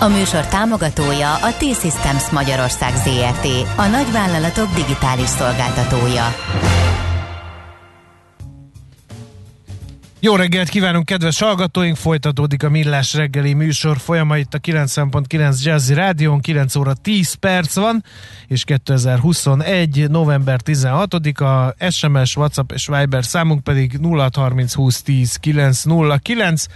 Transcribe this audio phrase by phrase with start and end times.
[0.00, 3.46] A műsor támogatója a T-Systems Magyarország ZRT,
[3.76, 6.24] a nagyvállalatok digitális szolgáltatója.
[10.20, 11.96] Jó reggelt kívánunk, kedves hallgatóink!
[11.96, 17.74] Folytatódik a Millás reggeli műsor folyama itt a 90.9 Jazzy Rádion, 9 óra 10 perc
[17.74, 18.04] van,
[18.46, 20.10] és 2021.
[20.10, 26.66] november 16-a SMS, WhatsApp és Viber számunk pedig 0630 20 10 909.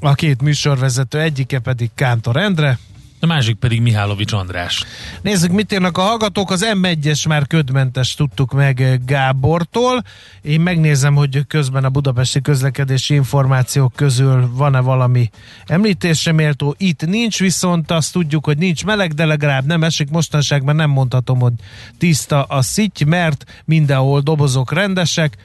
[0.00, 2.78] A két műsorvezető egyike pedig Kántor Endre,
[3.20, 4.84] a másik pedig Mihálovics András.
[5.22, 6.50] Nézzük, mit írnak a hallgatók.
[6.50, 10.02] Az M1-es már ködmentes tudtuk meg Gábortól.
[10.42, 15.30] Én megnézem, hogy közben a budapesti közlekedési információk közül van-e valami
[15.66, 16.74] említésre méltó.
[16.78, 20.10] Itt nincs, viszont azt tudjuk, hogy nincs meleg, de legalább nem esik.
[20.10, 21.52] Mostanságban nem mondhatom, hogy
[21.98, 25.36] tiszta a szitty, mert mindenhol dobozok rendesek.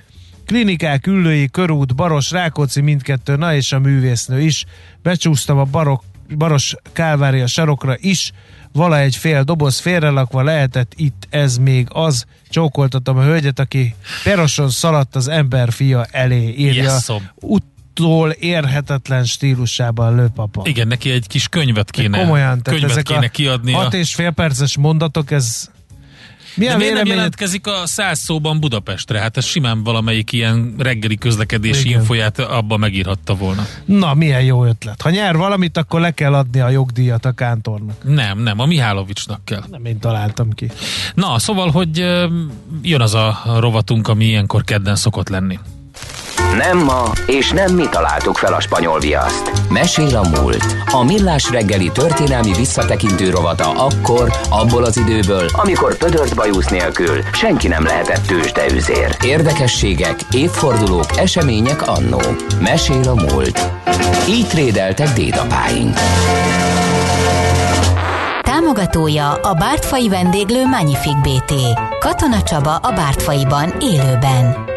[0.45, 4.65] Klinikák, Üllői, Körút, Baros, Rákóczi mindkettő, na és a művésznő is.
[5.03, 6.03] Becsúsztam a barok
[6.37, 8.31] Baros Kálvária sarokra is,
[8.73, 12.25] vala egy fél doboz félrelakva lehetett itt ez még az.
[12.49, 16.83] Csókoltatom a hölgyet, aki peroson szaladt az ember fia elé, írja.
[16.83, 17.11] Yes,
[17.93, 20.61] Tól érhetetlen stílusában lőpapa.
[20.65, 23.71] Igen, neki egy kis könyvet kéne, komolyan, könyvet ezek kéne a kiadni.
[23.71, 25.69] Hat és fél perces mondatok, ez
[26.55, 29.19] milyen De miért nem jelentkezik a száz szóban Budapestre?
[29.19, 31.99] Hát ez simán valamelyik ilyen reggeli közlekedési Igen.
[31.99, 33.65] infolyát abba megírhatta volna.
[33.85, 35.01] Na, milyen jó ötlet.
[35.01, 38.03] Ha nyer valamit, akkor le kell adni a jogdíjat a kántornak.
[38.03, 39.63] Nem, nem, a Mihálovicsnak kell.
[39.71, 40.71] Nem én találtam ki.
[41.13, 41.97] Na, szóval, hogy
[42.81, 45.59] jön az a rovatunk, ami ilyenkor kedden szokott lenni.
[46.57, 49.51] Nem ma, és nem mi találtuk fel a spanyol viaszt.
[49.69, 50.65] Mesél a múlt.
[50.91, 57.67] A millás reggeli történelmi visszatekintő rovata akkor, abból az időből, amikor pödört bajusz nélkül senki
[57.67, 59.17] nem lehetett tőzsdeüzér.
[59.23, 62.21] Érdekességek, évfordulók, események annó.
[62.61, 63.69] Mesél a múlt.
[64.29, 65.97] Így trédeltek dédapáink.
[68.41, 71.53] Támogatója a Bártfai vendéglő Magnific BT.
[71.99, 74.69] Katona Csaba a Bártfaiban élőben.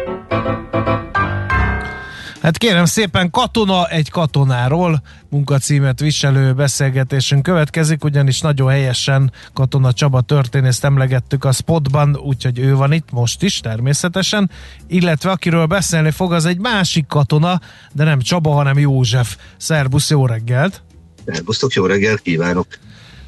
[2.45, 10.21] Hát kérem szépen, katona egy katonáról munkacímet viselő beszélgetésünk következik, ugyanis nagyon helyesen Katona Csaba
[10.21, 14.49] történészt emlegettük a spotban, úgyhogy ő van itt most is természetesen,
[14.87, 17.61] illetve akiről beszélni fog, az egy másik katona,
[17.93, 19.37] de nem Csaba, hanem József.
[19.57, 20.83] Szerbusz, jó reggelt!
[21.25, 22.67] Szerbusztok, jó reggelt kívánok!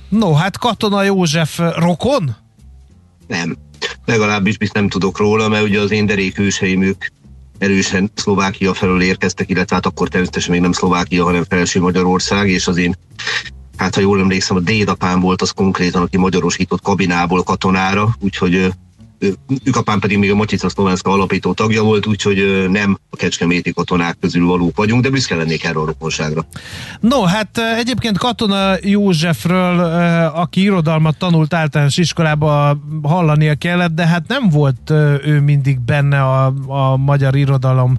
[0.10, 2.36] No, hát Katona József rokon?
[3.28, 3.58] Nem.
[4.06, 6.96] Legalábbis mit nem tudok róla, mert ugye az én derék őseim
[7.58, 12.68] erősen Szlovákia felől érkeztek, illetve hát akkor természetesen még nem Szlovákia, hanem Felső Magyarország, és
[12.68, 12.96] az én
[13.78, 18.72] hát ha jól emlékszem, a dédapám volt az konkrétan, aki magyarosított kabinából katonára, úgyhogy
[19.64, 24.18] ők apám pedig még a Matica Szlovenszka alapító tagja volt, úgyhogy nem a kecskeméti katonák
[24.22, 26.46] közül valók vagyunk, de büszke lennék erre a rokonságra.
[27.00, 29.80] No, hát egyébként Katona Józsefről,
[30.34, 34.90] aki irodalmat tanult általános iskolába hallania kellett, de hát nem volt
[35.24, 37.98] ő mindig benne a, a magyar irodalom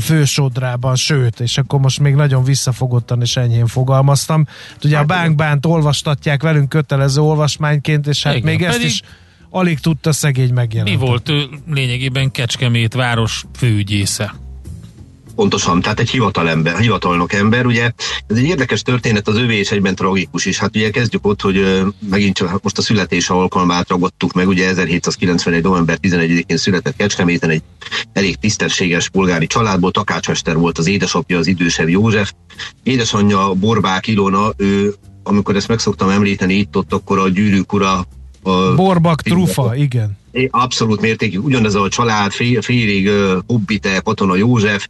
[0.00, 4.46] fősodrában, sőt, és akkor most még nagyon visszafogottan és enyhén fogalmaztam.
[4.84, 9.02] Ugye hát, a bánkbánt olvastatják velünk kötelező olvasmányként, és hát Igen, még ezt is
[9.50, 10.96] alig tudta szegény megjelenni.
[10.96, 14.34] Mi volt ő lényegében Kecskemét város főügyésze?
[15.34, 17.92] Pontosan, tehát egy hivatalember, hivatalnok ember, ugye
[18.26, 20.58] ez egy érdekes történet, az övé és egyben tragikus is.
[20.58, 24.68] Hát ugye kezdjük ott, hogy megint csak hát most a születés alkalmát ragadtuk meg, ugye
[24.68, 25.62] 1791.
[25.62, 27.62] november 11-én született Kecskeméten egy
[28.12, 32.32] elég tisztességes polgári családból, takácsmester volt az édesapja, az idősebb József.
[32.82, 38.06] Édesanyja Borbák Ilona, ő amikor ezt meg szoktam említeni itt-ott, akkor a gyűrűk ura
[38.74, 40.18] Borbak trufa, igen.
[40.50, 41.44] Abszolút mértékig.
[41.44, 43.10] Ugyanez a család, fél, félig
[43.46, 44.88] Hobbite, Katona József,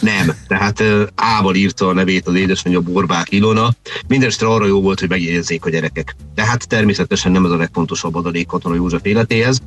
[0.00, 0.32] nem.
[0.48, 0.82] Tehát
[1.14, 3.74] Ával írta a nevét az édesanyja Borbák Ilona.
[4.08, 6.16] Mindenesetre arra jó volt, hogy megjegyezzék a gyerekek.
[6.34, 9.60] Tehát természetesen nem ez a legfontosabb adalék Katona József életéhez.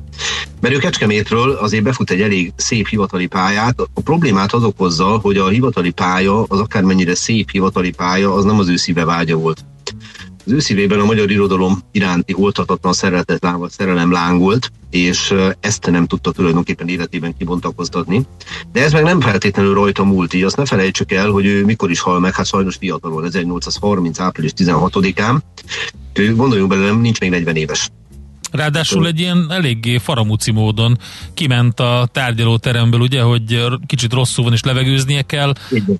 [0.60, 3.80] Mert ő Kecskemétről azért befut egy elég szép hivatali pályát.
[3.94, 8.58] A problémát az okozza, hogy a hivatali pálya, az akármennyire szép hivatali pálya, az nem
[8.58, 9.64] az ő szíve vágya volt
[10.46, 16.06] Az ő szívében a magyar irodalom iránti oltatatlan szeretet vagy szerelem lángolt, és ezt nem
[16.06, 18.26] tudta tulajdonképpen életében kibontakoztatni.
[18.72, 21.90] De ez meg nem feltétlenül rajta múlt, így azt ne felejtsük el, hogy ő mikor
[21.90, 24.20] is hal meg, hát sajnos fiatalon, 1830.
[24.20, 25.38] április 16-án.
[26.34, 27.90] Gondoljunk bele, nem nincs még 40 éves.
[28.50, 30.98] Ráadásul egy ilyen eléggé faramúci módon
[31.34, 35.52] kiment a tárgyalóteremből, ugye, hogy kicsit rosszul van és levegőznie kell,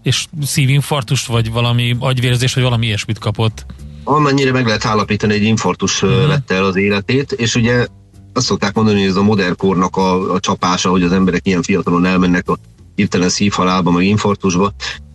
[0.03, 3.67] és szívinfarktust, vagy valami agyvérzés, vagy valami ilyesmit kapott.
[4.05, 6.27] Amennyire meg lehet állapítani, egy infarktus uh-huh.
[6.27, 7.87] vette el az életét, és ugye
[8.33, 11.63] azt szokták mondani, hogy ez a modern kornak a, a csapása, hogy az emberek ilyen
[11.63, 12.59] fiatalon elmennek a
[12.95, 14.73] hirtelen szívhalálba, meg infarktusba.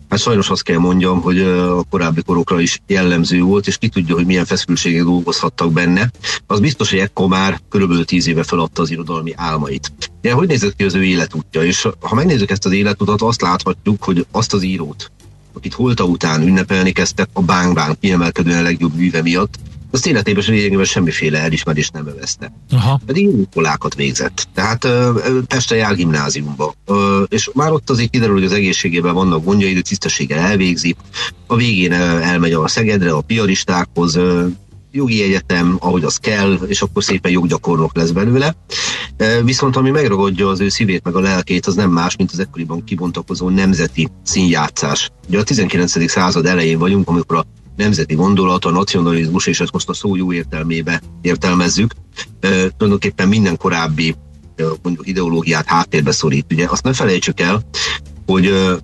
[0.08, 4.14] Hát sajnos azt kell mondjam, hogy a korábbi korokra is jellemző volt, és ki tudja,
[4.14, 6.10] hogy milyen feszültségek dolgozhattak benne.
[6.46, 9.92] Az biztos, hogy ekkor már körülbelül tíz éve feladta az irodalmi álmait.
[10.20, 11.64] De hogy nézett ki az ő életútja?
[11.64, 15.10] És ha megnézzük ezt az életutat, azt láthatjuk, hogy azt az írót,
[15.56, 19.54] akit holta után ünnepelni kezdtek a Bang Bang kiemelkedően legjobb műve miatt,
[19.90, 22.52] azt életében lényegében semmiféle elismerést nem övezte.
[22.70, 23.00] Aha.
[23.06, 24.48] Pedig iskolákat végzett.
[24.54, 24.88] Tehát
[25.46, 26.74] Pestre jár gimnáziumba.
[27.28, 30.96] És már ott azért kiderül, hogy az egészségében vannak gondjai, de tisztességgel elvégzi.
[31.46, 34.18] A végén elmegy a Szegedre, a piaristákhoz,
[34.96, 38.56] jogi egyetem, ahogy az kell, és akkor szépen joggyakornok lesz belőle.
[39.44, 42.84] Viszont ami megragadja az ő szívét meg a lelkét, az nem más, mint az ekkoriban
[42.84, 45.10] kibontakozó nemzeti színjátszás.
[45.28, 46.10] Ugye a 19.
[46.10, 47.44] század elején vagyunk, amikor a
[47.76, 51.94] nemzeti gondolat, a nacionalizmus, és ezt most a szó jó értelmébe értelmezzük,
[52.40, 54.14] e, tulajdonképpen minden korábbi
[54.82, 56.52] mondjuk ideológiát háttérbe szorít.
[56.52, 57.62] Ugye azt ne felejtsük el,
[58.26, 58.76] hogy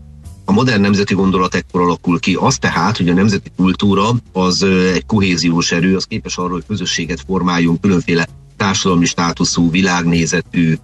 [0.44, 2.34] a modern nemzeti gondolat ekkor alakul ki.
[2.40, 4.62] Az tehát, hogy a nemzeti kultúra az
[4.94, 10.76] egy kohéziós erő, az képes arra, hogy közösséget formáljunk különféle társadalmi státuszú, világnézetű,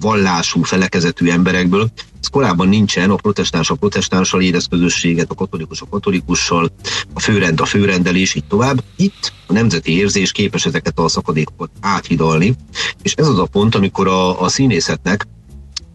[0.00, 1.90] vallású, felekezetű emberekből.
[2.20, 6.72] Ez korábban nincsen, a protestáns a protestánssal érez közösséget, a katolikus a katolikussal,
[7.14, 8.82] a főrend a főrendelés, így tovább.
[8.96, 12.54] Itt a nemzeti érzés képes ezeket a szakadékokat áthidalni,
[13.02, 15.26] és ez az a pont, amikor a, a színészetnek,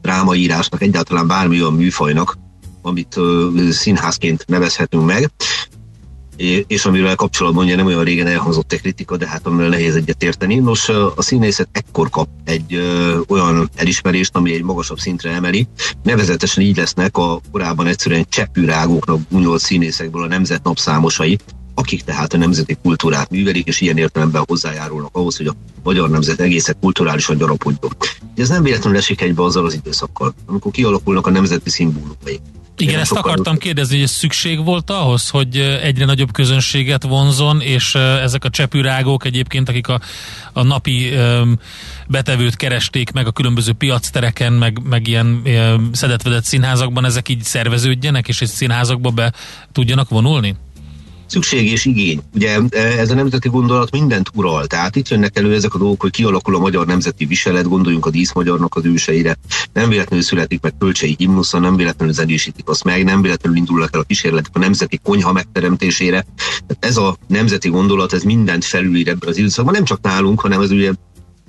[0.01, 2.37] drámaírásnak, egyáltalán bármilyen műfajnak,
[2.81, 3.19] amit
[3.71, 5.31] színházként nevezhetünk meg,
[6.67, 10.55] és amivel kapcsolatban ugye nem olyan régen elhangzott egy kritika, de hát amivel nehéz egyetérteni.
[10.55, 15.67] Nos, a színészet ekkor kap egy ö, olyan elismerést, ami egy magasabb szintre emeli.
[16.03, 21.39] Nevezetesen így lesznek a korábban egyszerűen cseppűrágóknak gúnyolt színészekből a nemzet napszámosai,
[21.73, 26.39] akik tehát a nemzeti kultúrát művelik, és ilyen értelemben hozzájárulnak ahhoz, hogy a magyar nemzet
[26.39, 27.91] egészen kulturálisan gyarapodjon.
[28.35, 32.39] Ez nem véletlenül esik egybe azzal az időszakkal, amikor kialakulnak a nemzeti szimbólumai.
[32.81, 37.95] Igen, ezt akartam kérdezni, hogy ez szükség volt ahhoz, hogy egyre nagyobb közönséget vonzon, és
[37.95, 39.99] ezek a csepűrágók egyébként, akik a,
[40.53, 41.59] a napi um,
[42.07, 48.27] betevőt keresték meg a különböző piactereken, meg, meg ilyen um, szedetvedett színházakban, ezek így szerveződjenek,
[48.27, 49.33] és egy színházakba be
[49.71, 50.55] tudjanak vonulni?
[51.31, 52.21] Szükség és igény.
[52.33, 56.01] Ugye e, ez a nemzeti gondolat mindent ural, tehát itt jönnek elő ezek a dolgok,
[56.01, 59.37] hogy kialakul a magyar nemzeti viselet, gondoljunk a díszmagyarnak az őseire.
[59.73, 63.99] Nem véletlenül születik meg kölcsei himnusza, nem véletlenül zenésítik azt meg, nem véletlenül indulnak el
[63.99, 66.25] a kísérletek a nemzeti konyha megteremtésére.
[66.67, 70.61] Tehát ez a nemzeti gondolat, ez mindent felülír ebben az időszakban, nem csak nálunk, hanem
[70.61, 70.91] ez ugye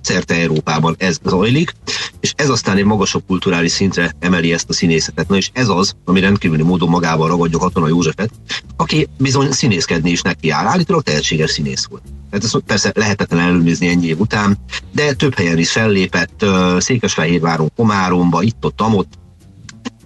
[0.03, 1.73] szerte Európában ez zajlik,
[2.21, 5.29] és ez aztán egy magasabb kulturális szintre emeli ezt a színészetet.
[5.29, 8.31] Na és ez az, ami rendkívüli módon magával ragadja Katona Józsefet,
[8.77, 10.67] aki bizony színészkedni is neki áll.
[10.67, 12.03] Állítólag tehetséges színész volt.
[12.31, 14.59] Tehát ezt persze lehetetlen ellenőrizni ennyi év után,
[14.93, 16.45] de több helyen is fellépett,
[16.79, 19.13] Székesfehérváron, Komáromba, itt-ott, amott,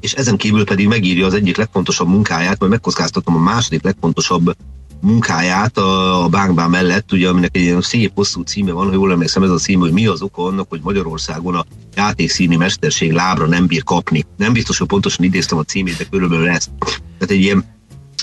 [0.01, 4.57] és ezen kívül pedig megírja az egyik legfontosabb munkáját, vagy megkockáztatom a második legfontosabb
[5.01, 9.13] munkáját a, a Bánkbán mellett, ugye, aminek egy ilyen szép hosszú címe van, ha jól
[9.13, 11.65] emlékszem, ez a cím, hogy mi az oka annak, hogy Magyarországon a
[11.97, 14.25] játékszíni mesterség lábra nem bír kapni.
[14.37, 16.71] Nem biztos, hogy pontosan idéztem a címét, de körülbelül ezt.
[16.79, 17.65] Tehát egy ilyen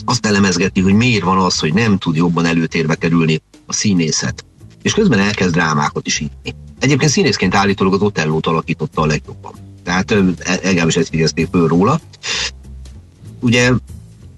[0.05, 4.45] azt elemezgeti, hogy miért van az, hogy nem tud jobban előtérbe kerülni a színészet.
[4.81, 6.55] És közben elkezd drámákat is írni.
[6.79, 9.53] Egyébként színészként állítólag az Otellót alakította a legjobban.
[9.83, 11.99] Tehát e- engem is ezt figyezték föl róla.
[13.39, 13.71] Ugye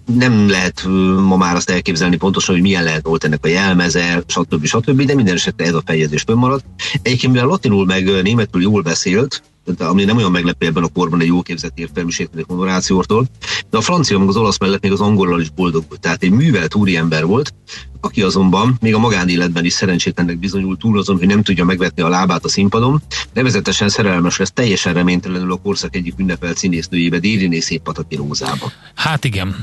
[0.06, 0.84] nem lehet
[1.28, 4.66] ma már azt elképzelni pontosan, hogy milyen lehet volt ennek a jelmeze, stb.
[4.66, 6.66] stb., de minden esetre ez a fejezés fönnmaradt.
[7.02, 9.44] Egyébként, mivel latinul meg németül jól beszélt,
[9.78, 13.26] ami nem olyan meglepő ebben a korban egy jó képzett értelmiség, mint moderációtól,
[13.70, 16.00] de a francia, meg az olasz mellett még az angolral is boldog volt.
[16.00, 17.54] Tehát egy művelt úriember volt,
[18.02, 22.10] aki azonban még a magánéletben is szerencsétlennek bizonyult túl azon, hogy nem tudja megvetni a
[22.10, 23.02] lábát a színpadon,
[23.34, 28.72] nevezetesen szerelmes lesz teljesen reménytelenül a korszak egyik ünnepelt színésznőjébe, Dériné szép Pataki Rózába.
[28.96, 29.56] Hát igen.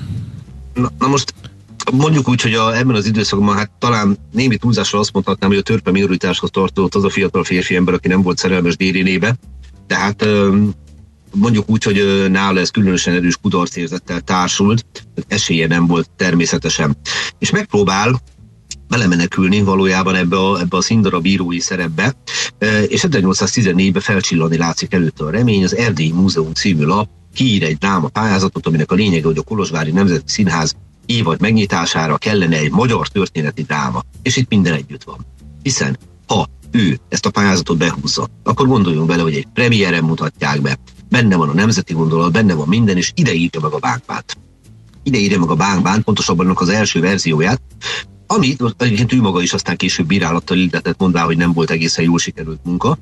[0.75, 1.35] Na, na most
[1.93, 5.63] mondjuk úgy, hogy a, ebben az időszakban hát talán némi túlzással azt mondhatnám, hogy a
[5.63, 9.35] törpe minoritáshoz tartozott az a fiatal férfi ember, aki nem volt szerelmes Dérinébe.
[9.93, 10.27] Tehát
[11.35, 14.85] mondjuk úgy, hogy nála ez különösen erős kudarcérzettel társult,
[15.29, 16.97] esélye nem volt természetesen.
[17.39, 18.21] És megpróbál
[18.89, 22.15] belemenekülni valójában ebbe a, ebbe a szindara bírói szerepbe,
[22.87, 28.09] és 1814-ben felcsillani látszik előtte a remény, az Erdélyi Múzeum című lap kiír egy dráma
[28.09, 33.63] pályázatot, aminek a lényege, hogy a Kolozsvári Nemzeti Színház évad megnyitására kellene egy magyar történeti
[33.63, 34.03] dráma.
[34.23, 35.27] És itt minden együtt van.
[35.63, 40.79] Hiszen ha ő ezt a pályázatot behúzza, akkor gondoljunk bele, hogy egy premiéren mutatják be,
[41.09, 44.37] benne van a nemzeti gondolat, benne van minden, és ide írja meg a bánkbát.
[45.03, 47.61] Ide írja meg a bánkbán, pontosabban az első verzióját,
[48.27, 52.19] amit egyébként ő maga is aztán később bírálattal illetett, mondvá, hogy nem volt egészen jól
[52.19, 52.99] sikerült munka.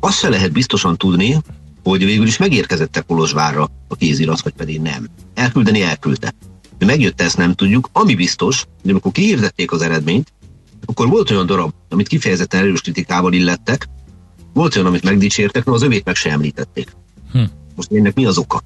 [0.00, 1.36] Azt se lehet biztosan tudni,
[1.82, 5.06] hogy végül is megérkezette Kolozsvárra a kézirat, vagy pedig nem.
[5.34, 6.34] Elküldeni elküldte.
[6.78, 7.88] Hogy megjött ezt nem tudjuk.
[7.92, 10.32] Ami biztos, hogy amikor kihirdették az eredményt,
[10.84, 13.88] akkor volt olyan darab, amit kifejezetten erős kritikával illettek,
[14.52, 16.96] volt olyan, amit megdicsértek, de az övét meg se említették.
[17.32, 17.42] Hm.
[17.76, 18.62] Most ennek mi az oka?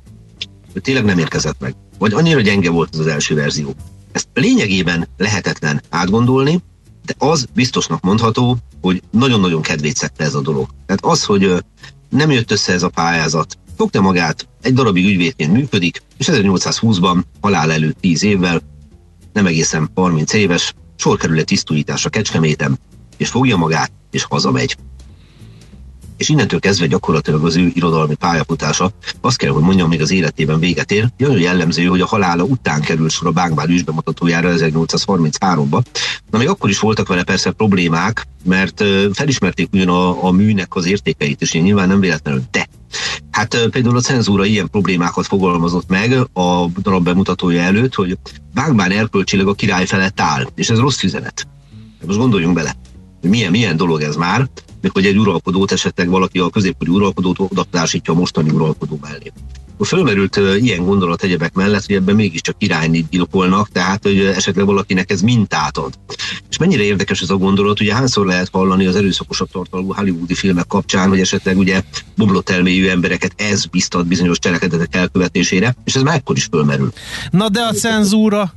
[0.73, 1.75] Hogy tényleg nem érkezett meg.
[1.99, 3.75] Vagy annyira gyenge volt az az első verzió.
[4.13, 6.63] Ezt lényegében lehetetlen átgondolni,
[7.05, 10.69] de az biztosnak mondható, hogy nagyon-nagyon kedvét szedte ez a dolog.
[10.87, 11.65] Tehát az, hogy
[12.09, 17.73] nem jött össze ez a pályázat, fogta magát, egy darabig ügyvédként működik, és 1820-ban halál
[17.73, 18.61] előtt 10 évvel,
[19.33, 22.79] nem egészen 30 éves, sor kerül egy tisztújításra Kecskeméten,
[23.17, 24.77] és fogja magát, és hazamegy
[26.19, 30.59] és innentől kezdve gyakorlatilag az ő irodalmi pályafutása, azt kell, hogy mondjam, még az életében
[30.59, 31.09] véget ér.
[31.17, 35.83] Nagyon jellemző, hogy a halála után került sor a Bánkbár üsbemutatójára 1833-ba.
[36.31, 40.87] Na még akkor is voltak vele persze problémák, mert felismerték ugyan a, a műnek az
[40.87, 42.69] értékeit, és én nyilván nem véletlenül, de
[43.31, 48.19] Hát például a cenzúra ilyen problémákat fogalmazott meg a darab bemutatója előtt, hogy
[48.55, 51.47] Bánkbán erkölcsileg a király felett áll, és ez rossz üzenet.
[52.07, 52.77] Most gondoljunk bele,
[53.21, 54.49] milyen, milyen dolog ez már,
[54.81, 59.33] meg hogy egy uralkodót esetleg valaki a középkori uralkodót odatársítja a mostani uralkodó mellé.
[59.85, 65.21] Fölmerült ilyen gondolat egyebek mellett, hogy ebben mégiscsak királynit gyilkolnak, tehát hogy esetleg valakinek ez
[65.21, 65.95] mintát ad.
[66.51, 70.67] És mennyire érdekes ez a gondolat, ugye hányszor lehet hallani az erőszakosabb tartalmú hollywoodi filmek
[70.67, 71.83] kapcsán, hogy esetleg ugye
[72.17, 76.93] boblott elmélyű embereket ez biztat bizonyos cselekedetek elkövetésére, és ez már ekkor is fölmerül.
[77.31, 78.55] Na de a cenzúra,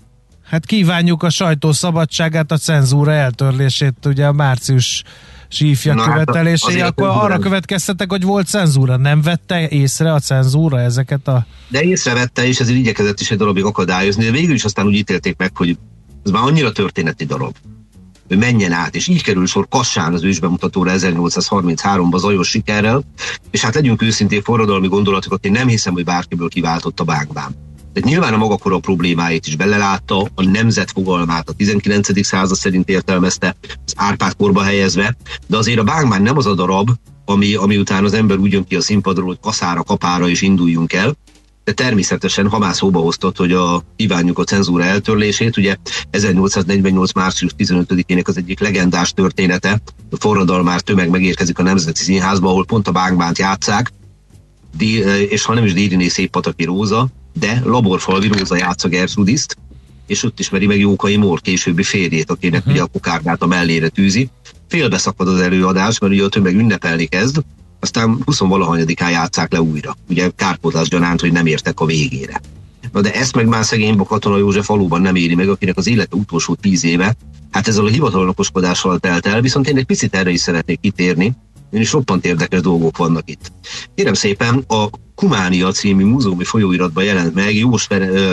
[0.51, 5.03] hát kívánjuk a sajtó szabadságát, a cenzúra eltörlését, ugye a március
[5.47, 8.97] sífja Na, követelésé, hát akkor arra következtetek, hogy volt cenzúra.
[8.97, 11.45] Nem vette észre a cenzúra ezeket a...
[11.67, 15.37] De észrevette, és ezért igyekezett is egy darabig akadályozni, de végül is aztán úgy ítélték
[15.37, 15.77] meg, hogy
[16.25, 17.55] ez már annyira történeti darab,
[18.27, 23.03] hogy menjen át, és így kerül sor Kassán az ősbemutatóra 1833-ban zajos sikerrel,
[23.51, 27.55] és hát legyünk őszintén forradalmi gondolatokat, én nem hiszem, hogy bárkiből kiváltott a bánkbán.
[27.93, 32.25] Tehát nyilván a magakora problémáit is belelátta, a nemzet fogalmát a 19.
[32.25, 33.55] század szerint értelmezte,
[33.85, 35.17] az Árpád korba helyezve,
[35.47, 36.89] de azért a bánkmán nem az a darab,
[37.25, 40.93] ami, ami után az ember úgy jön ki a színpadról, hogy kaszára, kapára és induljunk
[40.93, 41.15] el,
[41.63, 45.75] de természetesen, ha már szóba hoztad, hogy a, kívánjuk a cenzúra eltörlését, ugye
[46.09, 47.13] 1848.
[47.13, 49.81] március 15-ének az egyik legendás története,
[50.11, 53.91] a forradalmár tömeg megérkezik a Nemzeti Színházba, ahol pont a bánkbánt játszák,
[55.29, 59.57] és ha nem is Dédiné Szép Pataki Róza, de Laborfalvi Róza játsza Gertrudiszt,
[60.07, 62.73] és ott ismeri meg Jókai Mór későbbi férjét, akinek uh-huh.
[62.73, 64.29] ugye a kokárdát a mellére tűzi.
[64.67, 67.41] Félbeszakad az előadás, mert ugye a tömeg ünnepelni kezd,
[67.79, 69.97] aztán 20 valahanyadikán játszák le újra.
[70.09, 72.41] Ugye kárpótlás gyanánt, hogy nem értek a végére.
[72.91, 76.15] Na de ezt meg már szegény Katona József valóban nem éri meg, akinek az élete
[76.15, 77.15] utolsó tíz éve,
[77.51, 81.33] hát ezzel a hivatalnokoskodással telt el, viszont én egy picit erre is szeretnék kitérni,
[81.79, 83.51] is roppant érdekes dolgok vannak itt.
[83.95, 87.87] Kérem szépen, a Kumánia című múzeumi folyóiratban jelent meg Jós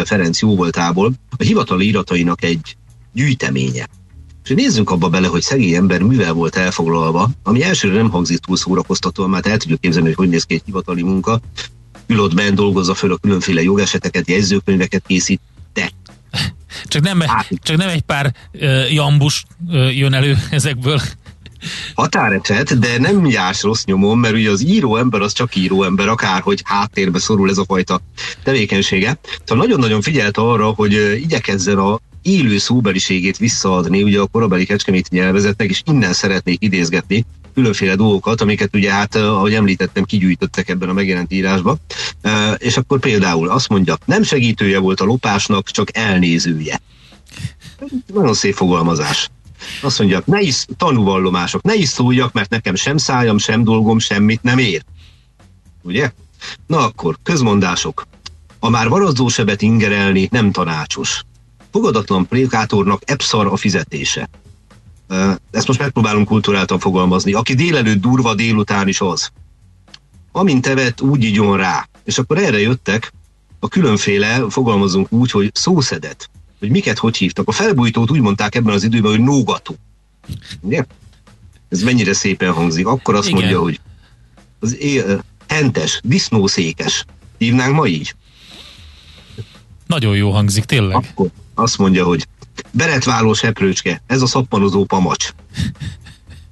[0.04, 2.76] Ferenc jóvoltából a hivatali iratainak egy
[3.12, 3.86] gyűjteménye.
[4.44, 8.56] És nézzünk abba bele, hogy szegény ember mivel volt elfoglalva, ami elsőre nem hangzik túl
[8.56, 11.40] szórakoztatóan, mert el tudjuk képzelni, hogy hogy néz ki egy hivatali munka.
[12.06, 15.40] Ül ott benn, dolgozza föl a különféle jogeseteket, jegyzőkönyveket készít,
[15.72, 15.90] de
[16.84, 21.00] csak nem, hát, csak nem egy pár uh, jambus uh, jön elő ezekből
[21.94, 26.08] határeset, de nem jársz rossz nyomon, mert ugye az író ember az csak író ember,
[26.08, 28.00] akárhogy háttérbe szorul ez a fajta
[28.42, 29.18] tevékenysége.
[29.44, 35.70] Szóval nagyon-nagyon figyelt arra, hogy igyekezzen a élő szóbeliségét visszaadni ugye a korabeli kecskeméti nyelvezetnek,
[35.70, 37.24] és innen szeretnék idézgetni
[37.54, 41.76] különféle dolgokat, amiket ugye hát, ahogy említettem, kigyűjtöttek ebben a megjelent írásba.
[42.56, 46.80] És akkor például azt mondja, nem segítője volt a lopásnak, csak elnézője.
[48.12, 49.30] Nagyon szép fogalmazás.
[49.82, 54.42] Azt mondja, ne is tanúvallomások, ne is szóljak, mert nekem sem szájam, sem dolgom, semmit
[54.42, 54.84] nem ér.
[55.82, 56.12] Ugye?
[56.66, 58.06] Na akkor, közmondások.
[58.58, 61.24] A már varazzó sebet ingerelni nem tanácsos.
[61.70, 64.28] Fogadatlan prékátornak epszar a fizetése.
[65.50, 67.32] Ezt most megpróbálunk kulturáltan fogalmazni.
[67.32, 69.30] Aki délelőtt durva, délután is az.
[70.32, 71.88] Amint tevet, úgy igyon rá.
[72.04, 73.12] És akkor erre jöttek
[73.58, 77.48] a különféle, fogalmazunk úgy, hogy szószedet hogy miket hogy hívtak.
[77.48, 79.76] A felbújtót úgy mondták ebben az időben, hogy nógató.
[80.60, 80.84] Ugye?
[81.68, 82.86] Ez mennyire szépen hangzik.
[82.86, 83.40] Akkor azt Igen.
[83.40, 83.80] mondja, hogy
[84.60, 87.04] az é- hentes, disznószékes.
[87.38, 88.14] Hívnánk ma így?
[89.86, 90.96] Nagyon jó hangzik, tényleg.
[90.96, 92.26] Akkor azt mondja, hogy
[92.70, 95.30] beretváló seprőcske, ez a szappanozó pamacs.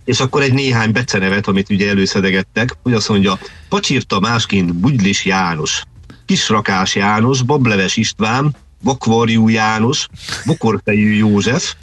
[0.05, 5.83] És akkor egy néhány becenevet, amit ugye előszedegettek, hogy azt mondja, pacsírta másként Budlis János,
[6.25, 10.09] Kisrakás János, Bableves István, Vakvarjú János,
[10.45, 11.75] Bokorfejű József,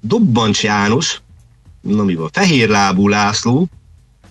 [0.00, 1.20] Dobbancs János,
[1.80, 3.68] na mi van, Fehérlábú László,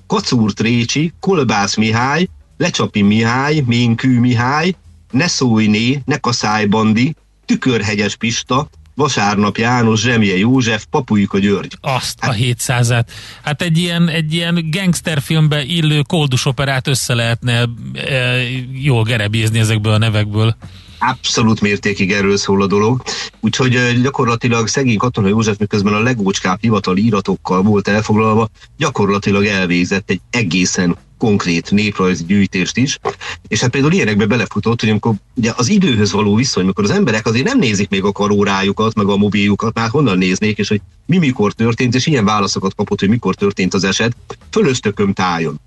[0.07, 2.27] Kacúr Trécsi, Kolbász Mihály,
[2.57, 4.75] Lecsapi Mihály, Ménkű Mihály,
[5.11, 11.77] Ne szólj Ne kaszály Bandi, Tükörhegyes Pista, Vasárnap János, Zsemje József, Papuika György.
[11.81, 13.05] Azt hát, a 700-et.
[13.41, 18.41] Hát egy ilyen, egy ilyen gangsterfilmbe illő koldus operát össze lehetne e,
[18.73, 20.55] jól gerebízni ezekből a nevekből.
[20.99, 23.01] Abszolút mértékig erről szól a dolog.
[23.39, 30.21] Úgyhogy gyakorlatilag szegény Katona József, miközben a legócskább hivatali iratokkal volt elfoglalva, gyakorlatilag elvégzett egy
[30.29, 32.99] egészen konkrét néprajzi gyűjtést is,
[33.47, 37.25] és hát például ilyenekbe belefutott, hogy amikor ugye az időhöz való viszony, amikor az emberek
[37.25, 41.17] azért nem nézik még a karórájukat, meg a mobiljukat, már honnan néznék, és hogy mi
[41.17, 44.15] mikor történt, és ilyen válaszokat kapott, hogy mikor történt az eset,
[44.51, 45.59] fölöztököm tájon.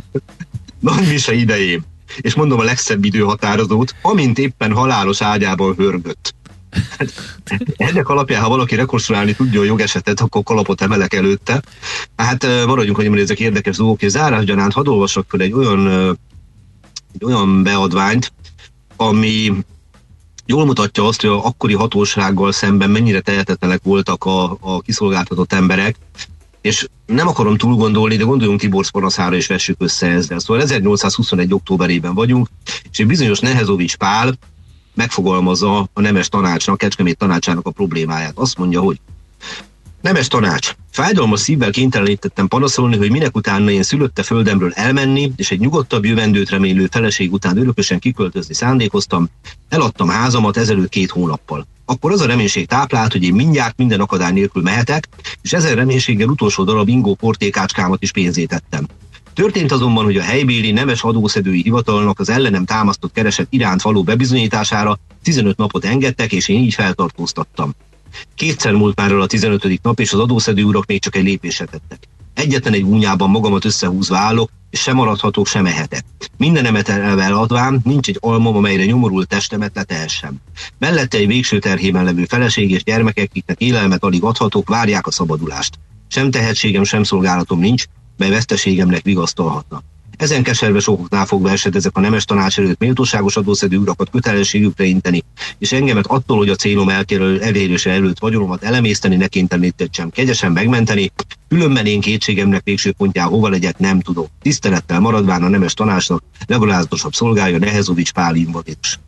[0.80, 1.84] Nagy mise idején.
[2.20, 6.34] És mondom a legszebb időhatározót, amint éppen halálos ágyában hörgött.
[7.76, 11.62] Ennek alapján, ha valaki rekonstruálni tudja a jogesetet, akkor kalapot emelek előtte.
[12.16, 15.88] Hát maradjunk, hogy ezek érdekes dolgok, és zárásgyanánt hadd olvasok fel egy olyan,
[17.14, 18.32] egy olyan beadványt,
[18.96, 19.52] ami
[20.46, 25.96] jól mutatja azt, hogy a akkori hatósággal szemben mennyire tehetetlenek voltak a, a kiszolgáltatott emberek,
[26.64, 30.38] és nem akarom túl gondolni, de gondoljunk Tibor panaszára és vessük össze ezzel.
[30.38, 31.52] Szóval 1821.
[31.52, 32.48] októberében vagyunk,
[32.90, 34.38] és egy bizonyos Nehezovics Pál
[34.94, 38.32] megfogalmazza a nemes tanácsnak, Kecskemét tanácsának a problémáját.
[38.38, 39.00] Azt mondja, hogy
[40.04, 40.74] Nemes tanács.
[40.90, 46.50] Fájdalmas szívvel kénytelenítettem panaszolni, hogy minek utána én szülötte földemről elmenni, és egy nyugodtabb jövendőt
[46.50, 49.28] remélő feleség után örökösen kiköltözni szándékoztam,
[49.68, 51.66] eladtam házamat ezelőtt két hónappal.
[51.84, 55.08] Akkor az a reménység táplált, hogy én mindjárt minden akadály nélkül mehetek,
[55.42, 58.86] és ezen reménységgel utolsó darab ingó portékácskámat is pénzétettem.
[59.34, 64.98] Történt azonban, hogy a helybéli nemes adószedői hivatalnak az ellenem támasztott kereset iránt való bebizonyítására
[65.22, 67.74] 15 napot engedtek, és én így feltartóztattam.
[68.34, 69.82] Kétszer múlt már el a 15.
[69.82, 71.98] nap, és az adószedő urak még csak egy lépésre tettek.
[72.34, 76.04] Egyetlen egy gúnyában magamat összehúzva állok, és sem maradhatok, sem ehetek.
[76.36, 80.36] Mindenemet elvel adván, nincs egy almom, amelyre nyomorult testemet letehessem.
[80.78, 85.78] Mellette egy végső terhében levő feleség és gyermekek, akiknek élelmet alig adhatok, várják a szabadulást.
[86.08, 87.84] Sem tehetségem, sem szolgálatom nincs,
[88.16, 89.82] mely veszteségemnek vigasztalhatna.
[90.16, 95.24] Ezen keserves okoknál fogva esett ezek a nemes tanács előtt méltóságos adószedő urakat kötelességükre inteni,
[95.58, 99.26] és engemet attól, hogy a célom elérése előtt vagyonomat elemészteni, ne
[99.90, 101.12] sem kegyesen megmenteni,
[101.48, 104.28] különben én kétségemnek végső pontján hova legyek, nem tudok.
[104.42, 108.98] Tisztelettel maradván a nemes tanácsnak legalábbatosabb szolgálja Nehezovics Pál invalidus.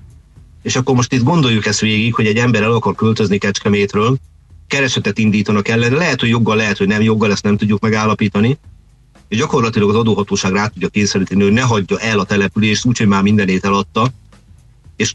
[0.63, 4.17] És akkor most itt gondoljuk ezt végig, hogy egy ember el akar költözni Kecskemétről,
[4.67, 8.59] keresetet indítanak ellene, lehet, hogy joggal, lehet, hogy nem joggal, ezt nem tudjuk megállapítani,
[9.29, 13.23] és gyakorlatilag az adóhatóság rá tudja kényszeríteni, hogy ne hagyja el a települést, úgyhogy már
[13.23, 14.09] mindenét eladta,
[14.97, 15.15] és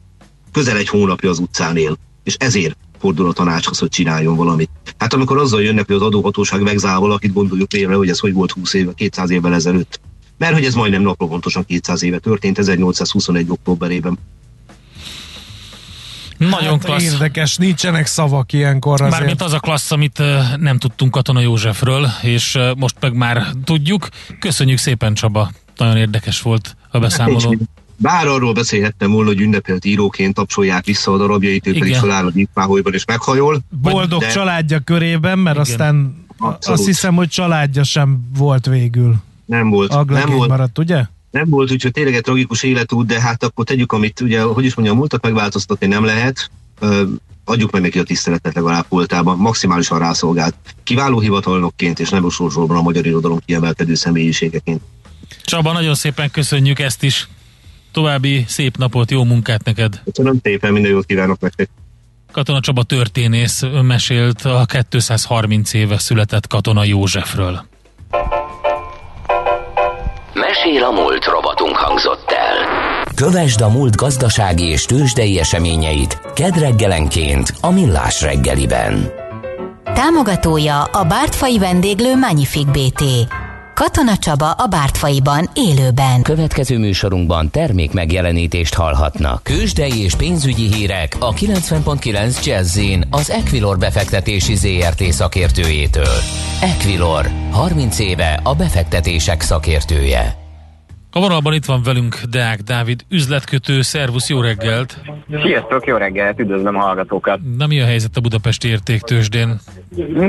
[0.52, 1.98] közel egy hónapja az utcán él.
[2.24, 4.70] És ezért fordul a tanácshoz, hogy csináljon valamit.
[4.98, 8.52] Hát amikor azzal jönnek, hogy az adóhatóság megzál valakit, gondoljuk félre, hogy ez hogy volt
[8.52, 10.00] 20 éve, 200 évvel ezelőtt.
[10.38, 13.50] Mert hogy ez majdnem napra pontosan 200 éve történt, 1821.
[13.50, 14.18] októberében.
[16.50, 17.04] Nagyon hát klassz.
[17.04, 19.12] Érdekes, nincsenek szavak ilyenkor azért.
[19.12, 20.22] Mármint az a klassz, amit
[20.58, 24.10] nem tudtunk Katona Józsefről, és most meg már tudjuk.
[24.40, 27.56] Köszönjük szépen Csaba, nagyon érdekes volt a beszámoló.
[27.98, 32.32] Bár arról beszélhettem volna, hogy ünnepelt íróként tapsolják vissza a darabjait, ő pedig feláll a
[32.32, 33.60] díjpáholyban és meghajol.
[33.82, 34.28] Boldog de...
[34.30, 35.70] családja körében, mert Igen.
[35.70, 36.80] aztán Abszolút.
[36.80, 39.16] azt hiszem, hogy családja sem volt végül.
[39.46, 39.94] Nem volt.
[39.94, 40.50] Aglegény nem volt.
[40.50, 41.06] maradt, ugye?
[41.32, 44.76] Nem volt, úgyhogy tényleg egy tragikus életút, de hát akkor tegyük, amit ugye, hogy is
[44.76, 46.50] mondjam, a múltat megváltoztatni nem lehet,
[47.46, 50.56] adjuk meg neki a tiszteletet legalább voltában, maximálisan rászolgált.
[50.84, 54.82] Kiváló hivatalnokként és nem sorsolban a magyar irodalom kiemelkedő személyiségeként.
[55.44, 57.28] Csaba, nagyon szépen köszönjük ezt is.
[57.92, 60.02] További szép napot, jó munkát neked.
[60.04, 61.70] Köszönöm szépen, minden jót kívánok nektek.
[62.32, 67.66] Katona Csaba történész mesélt a 230 éve született Katona Józsefről.
[70.64, 72.56] Mesél a múlt robotunk hangzott el.
[73.16, 79.12] Kövesd a múlt gazdasági és tőzsdei eseményeit kedreggelenként a Millás reggeliben.
[79.84, 83.04] Támogatója a Bártfai vendéglő Magnific BT.
[83.74, 86.22] Katona Csaba a Bártfaiban élőben.
[86.22, 89.44] Következő műsorunkban termék megjelenítést hallhatnak.
[89.44, 96.18] Kősdei és pénzügyi hírek a 90.9 Jazzin az Equilor befektetési ZRT szakértőjétől.
[96.62, 100.41] Equilor, 30 éve a befektetések szakértője.
[101.14, 105.00] A vonalban itt van velünk Deák Dávid, üzletkötő, szervusz, jó reggelt!
[105.44, 107.40] Sziasztok, jó reggelt, üdvözlöm a hallgatókat!
[107.58, 109.60] Na mi a helyzet a budapesti értéktősdén?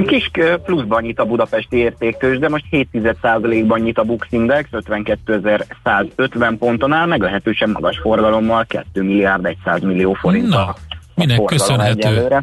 [0.06, 0.30] Kis
[0.64, 7.06] pluszban nyit a budapesti értéktős, de most 7%-ban nyit a Bux Index, 52.150 ponton áll,
[7.06, 10.48] meglehetősen magas forgalommal, 2 milliárd 100 millió forint.
[10.48, 10.74] Na,
[11.14, 12.08] minek köszönhető?
[12.08, 12.42] Egyelőre.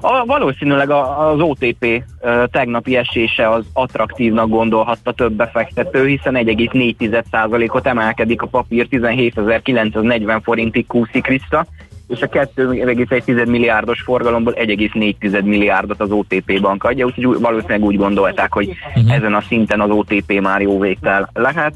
[0.00, 2.04] A, valószínűleg az OTP
[2.50, 11.26] tegnapi esése az attraktívnak gondolhatta több befektető, hiszen 1,4%-ot emelkedik a papír, 17.940 forintig kúszik
[11.26, 11.66] vissza,
[12.08, 18.52] és a 2,1 milliárdos forgalomból 1,4 milliárdot az OTP bank adja, úgyhogy valószínűleg úgy gondolták,
[18.52, 19.14] hogy uh-huh.
[19.14, 21.74] ezen a szinten az OTP már jó végtel lehet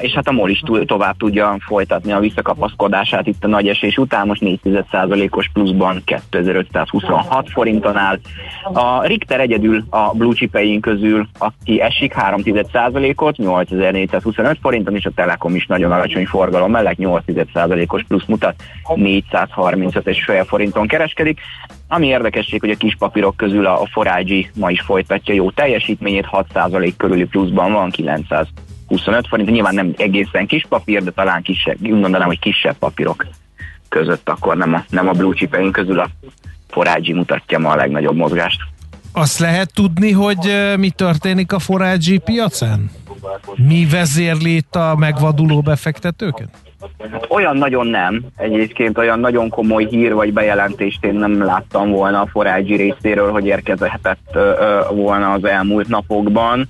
[0.00, 4.26] és hát a MOL is tovább tudja folytatni a visszakapaszkodását itt a nagy esés után,
[4.26, 8.18] most 4%-os pluszban 2526 forinton áll.
[8.72, 15.54] A Richter egyedül a blue chipeink közül, aki esik 3%-ot, 8425 forinton, és a Telekom
[15.54, 18.54] is nagyon alacsony forgalom mellett 8%-os plusz mutat,
[18.84, 21.40] 435,5 forinton kereskedik.
[21.88, 26.92] Ami érdekesség, hogy a kis papírok közül a Forágyi ma is folytatja jó teljesítményét, 6%
[26.96, 28.46] körüli pluszban van, 900
[28.90, 33.26] 25 forint, nyilván nem egészen kis papír, de talán kisebb, úgy mondanám, hogy kisebb papírok
[33.88, 36.08] között, akkor nem a, nem a blue chipeink közül a
[36.68, 38.60] forágyi mutatja ma a legnagyobb mozgást.
[39.12, 42.90] Azt lehet tudni, hogy mi történik a forágyi piacán?
[43.56, 46.48] Mi vezérli itt a megvaduló befektetőket?
[47.12, 48.24] Hát olyan nagyon nem.
[48.36, 53.46] Egyébként olyan nagyon komoly hír vagy bejelentést én nem láttam volna a forágyi részéről, hogy
[53.46, 54.38] érkezhetett
[54.90, 56.68] volna az elmúlt napokban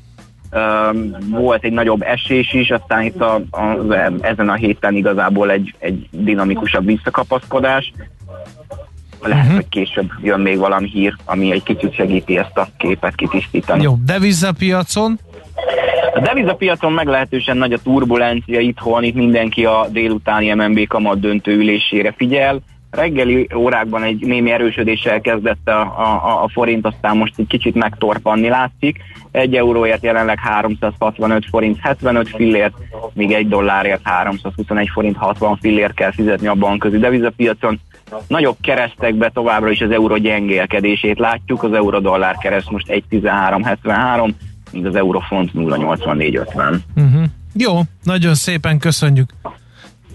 [1.31, 3.77] volt egy nagyobb esés is, aztán itt a, a,
[4.21, 7.93] ezen a héten igazából egy, egy dinamikusabb visszakapaszkodás.
[9.23, 9.57] Lehet, uh-huh.
[9.57, 13.83] hogy később jön még valami hír, ami egy kicsit segíti ezt a képet kitisztítani.
[13.83, 15.19] Jó, devizapiacon?
[16.15, 22.15] A devizapiacon meglehetősen nagy a turbulencia itthon, itt mindenki a délutáni MNB kamat döntő ülésére
[22.17, 27.75] figyel reggeli órákban egy némi erősödéssel kezdett a, a, a forint, aztán most egy kicsit
[27.75, 28.99] megtorpanni látszik.
[29.31, 32.75] Egy euróért jelenleg 365 forint 75 fillért,
[33.13, 37.81] míg egy dollárért 321 forint 60 fillért kell fizetni a bankközi devizapiacon.
[38.27, 44.31] Nagyobb keresztekbe továbbra is az euró gyengélkedését látjuk, az euró-dollár kereszt most 1.13.73,
[44.73, 46.77] míg az eurofont 0.84.50.
[46.97, 47.23] Uh-huh.
[47.55, 49.31] Jó, nagyon szépen köszönjük.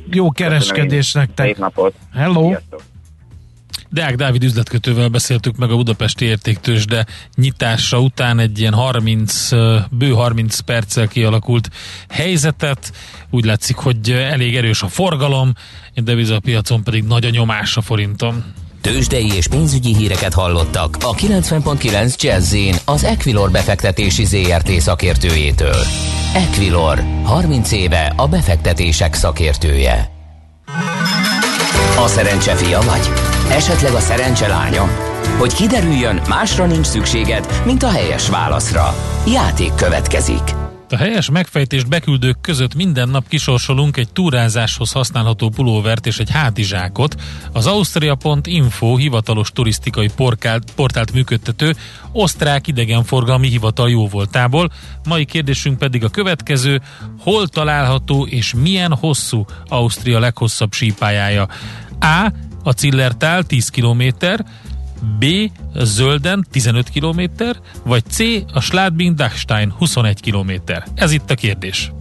[0.10, 1.46] Jó kereskedés nektek.
[1.46, 1.94] Szép napot.
[2.14, 2.48] Hello.
[2.48, 2.82] Sziasztok.
[3.90, 9.50] Deák Dávid üzletkötővel beszéltük meg a budapesti értéktős, de nyitása után egy ilyen 30,
[9.90, 11.70] bő 30 perccel kialakult
[12.10, 12.92] helyzetet.
[13.30, 15.54] Úgy látszik, hogy elég erős a forgalom,
[15.96, 18.44] a devizapiacon pedig nagy a nyomás a forinton.
[18.86, 25.76] Tőzsdei és pénzügyi híreket hallottak a 90.9 jazz az Equilor befektetési ZRT szakértőjétől.
[26.34, 30.12] Equilor, 30 éve a befektetések szakértője.
[31.98, 33.10] A szerencse fia vagy?
[33.52, 34.88] Esetleg a szerencse lánya?
[35.38, 38.96] Hogy kiderüljön, másra nincs szükséged, mint a helyes válaszra.
[39.28, 40.65] Játék következik.
[40.90, 47.16] A helyes megfejtést beküldők között minden nap kisorsolunk egy túrázáshoz használható pulóvert és egy hátizsákot.
[47.52, 51.76] Az Austria.info hivatalos turisztikai portált, portált működtető
[52.12, 54.72] osztrák idegenforgalmi hivatal jóvoltából.
[55.08, 56.82] Mai kérdésünk pedig a következő,
[57.20, 61.48] hol található és milyen hosszú Ausztria leghosszabb sípájája?
[62.00, 62.32] A.
[62.64, 64.46] A Cillertál 10 kilométer,
[65.20, 65.26] B.
[65.76, 67.22] Zölden 15 km,
[67.84, 68.20] vagy C.
[68.54, 70.52] A Schladming Dachstein 21 km.
[70.96, 71.92] Ez itt a kérdés.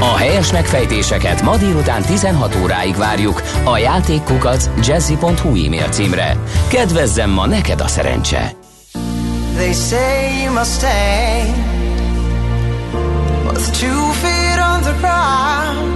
[0.00, 6.36] A helyes megfejtéseket ma délután 16 óráig várjuk a játékkukac jazzy.hu e-mail címre.
[6.68, 8.52] Kedvezzem ma neked a szerencse!
[9.56, 11.52] They say you must stay
[13.44, 15.92] With two feet on the ground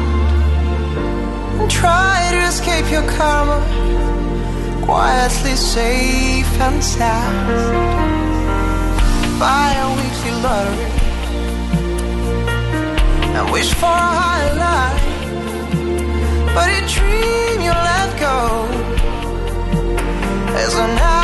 [1.60, 3.62] And try to escape your karma
[4.82, 7.48] quietly safe and sound.
[9.38, 10.90] Buy a weekly lottery
[13.36, 15.04] and wish for a higher life.
[16.54, 18.38] But a dream you let go
[20.64, 21.23] is a knife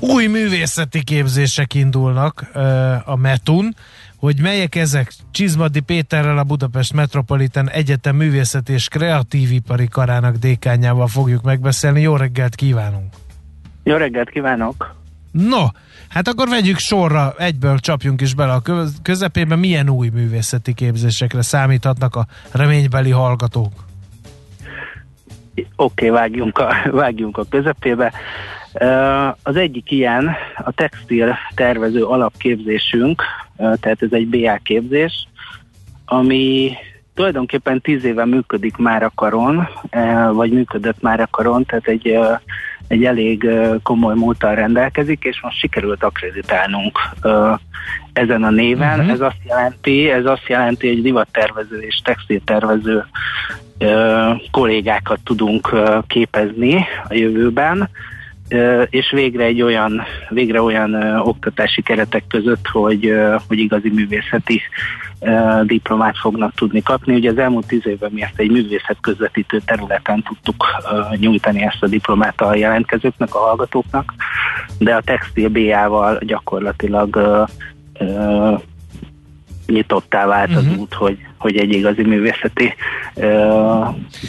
[0.00, 2.50] új művészeti képzések indulnak
[3.04, 3.74] a METUN,
[4.16, 11.42] hogy melyek ezek Csizmadi Péterrel a Budapest Metropolitan Egyetem Művészeti és Kreatívipari Karának dékányával fogjuk
[11.42, 12.00] megbeszélni.
[12.00, 13.14] Jó reggelt kívánunk!
[13.82, 14.94] Jó reggelt kívánok!
[15.30, 15.64] No,
[16.08, 18.62] hát akkor vegyük sorra, egyből csapjunk is bele a
[19.02, 19.56] közepébe.
[19.56, 23.72] Milyen új művészeti képzésekre számíthatnak a reménybeli hallgatók?
[25.54, 28.12] Oké, okay, vágjunk, a, vágjunk a közepébe.
[29.42, 33.22] Az egyik ilyen a textil tervező alapképzésünk,
[33.56, 35.28] tehát ez egy BA képzés,
[36.04, 36.72] ami
[37.14, 39.68] tulajdonképpen tíz éve működik már a karon,
[40.32, 42.18] vagy működött már a karon, tehát egy,
[42.88, 43.48] egy elég
[43.82, 46.98] komoly múltal rendelkezik, és most sikerült akreditálnunk
[48.12, 48.98] ezen a néven.
[48.98, 49.12] Uh-huh.
[49.12, 53.04] Ez azt jelenti, ez azt jelenti, hogy divattervező és textiltervező
[54.50, 55.74] kollégákat tudunk
[56.06, 57.88] képezni a jövőben,
[58.90, 63.14] és végre egy olyan, végre olyan oktatási keretek között, hogy,
[63.48, 64.60] hogy igazi művészeti
[65.62, 67.14] diplomát fognak tudni kapni.
[67.14, 70.64] Ugye az elmúlt tíz évben mi ezt egy művészet közvetítő területen tudtuk
[71.16, 74.14] nyújtani ezt a diplomát a jelentkezőknek, a hallgatóknak,
[74.78, 77.46] de a textil BA-val gyakorlatilag
[79.66, 80.80] nyitottá vált az uh-huh.
[80.80, 82.74] út, hogy, hogy egy igazi művészeti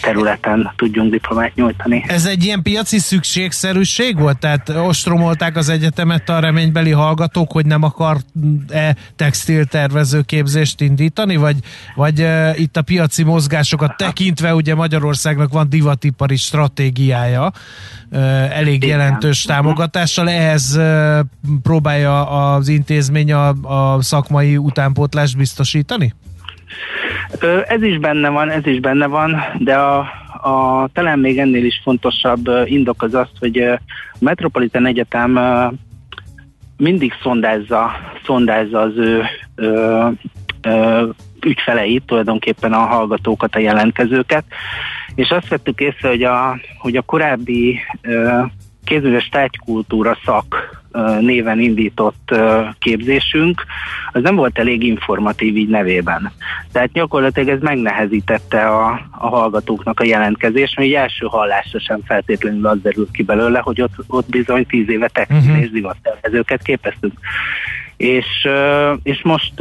[0.01, 2.03] területen tudjunk diplomát nyújtani.
[2.07, 4.39] Ez egy ilyen piaci szükségszerűség volt?
[4.39, 11.57] Tehát ostromolták az egyetemet a reménybeli hallgatók, hogy nem akar-e textiltervező képzést indítani, vagy,
[11.95, 17.51] vagy itt a piaci mozgásokat tekintve, ugye Magyarországnak van divatipari stratégiája,
[18.51, 18.97] elég Igen.
[18.97, 19.53] jelentős mhm.
[19.53, 20.79] támogatással, ehhez
[21.61, 23.47] próbálja az intézmény a,
[23.93, 26.13] a szakmai utánpótlást biztosítani?
[27.67, 29.97] Ez is benne van, ez is benne van, de a,
[30.41, 33.79] a talán még ennél is fontosabb indok az az, hogy a
[34.19, 35.39] Metropolitan Egyetem
[36.77, 37.91] mindig szondázza,
[38.25, 39.23] szondázza az ő
[39.55, 40.07] ö,
[40.61, 41.09] ö,
[41.45, 44.43] ügyfeleit, tulajdonképpen a hallgatókat, a jelentkezőket,
[45.15, 48.41] és azt vettük észre, hogy a, hogy a korábbi ö,
[48.83, 50.79] kézműves tárgykultúra szak
[51.19, 52.35] néven indított
[52.79, 53.65] képzésünk,
[54.11, 56.31] az nem volt elég informatív így nevében.
[56.71, 62.81] Tehát gyakorlatilag ez megnehezítette a, a hallgatóknak a jelentkezést, mert első hallásra sem feltétlenül az
[62.81, 65.61] derült ki belőle, hogy ott, ott bizony tíz éve textil uh-huh.
[65.61, 67.13] és divattervezőket képeztünk.
[67.97, 68.47] És,
[69.03, 69.53] és most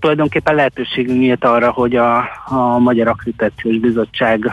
[0.00, 4.50] tulajdonképpen lehetőségünk nyílt arra, hogy a, a Magyar Akkreditációs Bizottság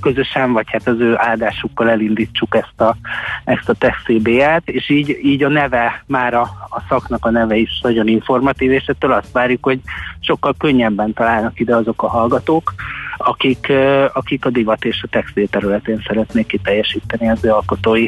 [0.00, 2.96] közösen, vagy hát az ő áldásukkal elindítsuk ezt a,
[3.44, 7.80] ezt a TechCBA-t, és így, így a neve, már a, a szaknak a neve is
[7.82, 9.80] nagyon informatív, és ettől azt várjuk, hogy
[10.20, 12.74] sokkal könnyebben találnak ide azok a hallgatók,
[13.16, 13.72] akik,
[14.12, 18.06] akik a divat és a textil területén szeretnék kiteljesíteni az ő alkotói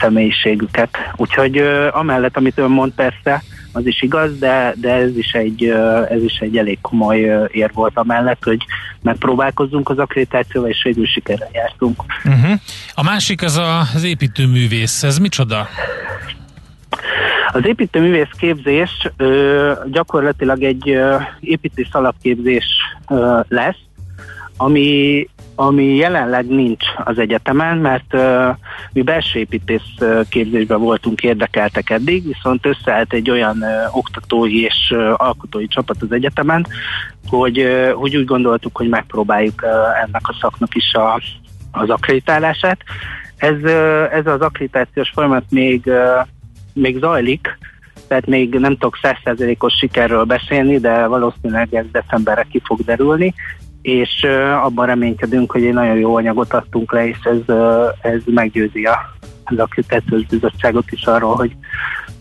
[0.00, 0.96] személyiségüket.
[1.16, 1.56] Úgyhogy
[1.92, 3.42] amellett, amit ön mond persze,
[3.74, 5.64] az is igaz, de, de ez, is egy,
[6.08, 7.18] ez is egy elég komoly
[7.50, 8.64] ér volt amellett, hogy
[9.02, 12.04] megpróbálkozzunk az akkreditációval, és végül sikerrel jártunk.
[12.24, 12.60] Uh-huh.
[12.94, 13.60] A másik az
[13.94, 15.68] az építőművész, ez micsoda?
[17.52, 22.64] Az építőművész képzés ö, gyakorlatilag egy ö, építész alapképzés
[23.08, 23.76] ö, lesz,
[24.56, 28.56] ami ami jelenleg nincs az egyetemen, mert uh,
[28.92, 29.94] mi belső építész
[30.28, 36.12] képzésben voltunk érdekeltek eddig, viszont összeállt egy olyan uh, oktatói és uh, alkotói csapat az
[36.12, 36.66] egyetemen,
[37.26, 39.70] hogy, uh, hogy úgy gondoltuk, hogy megpróbáljuk uh,
[40.02, 41.20] ennek a szaknak is a,
[41.72, 42.78] az akreditálását.
[43.36, 46.26] Ez, uh, ez az akkreditációs folyamat még, uh,
[46.72, 47.58] még zajlik,
[48.08, 53.34] tehát még nem tudok százszerzelékos sikerről beszélni, de valószínűleg ez decemberre ki fog derülni,
[53.84, 54.26] és
[54.62, 57.56] abban reménykedünk, hogy egy nagyon jó anyagot adtunk le, és ez,
[58.00, 58.98] ez meggyőzi a,
[59.44, 61.56] az akkreditációs bizottságot is arról, hogy,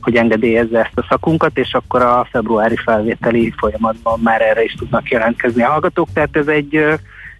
[0.02, 5.10] hogy engedélyezze ezt a szakunkat, és akkor a februári felvételi folyamatban már erre is tudnak
[5.10, 6.08] jelentkezni a hallgatók.
[6.14, 6.76] Tehát ez egy,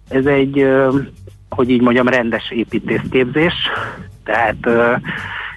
[0.08, 0.66] ez egy
[1.48, 3.54] hogy így mondjam, rendes építészképzés,
[4.24, 4.68] tehát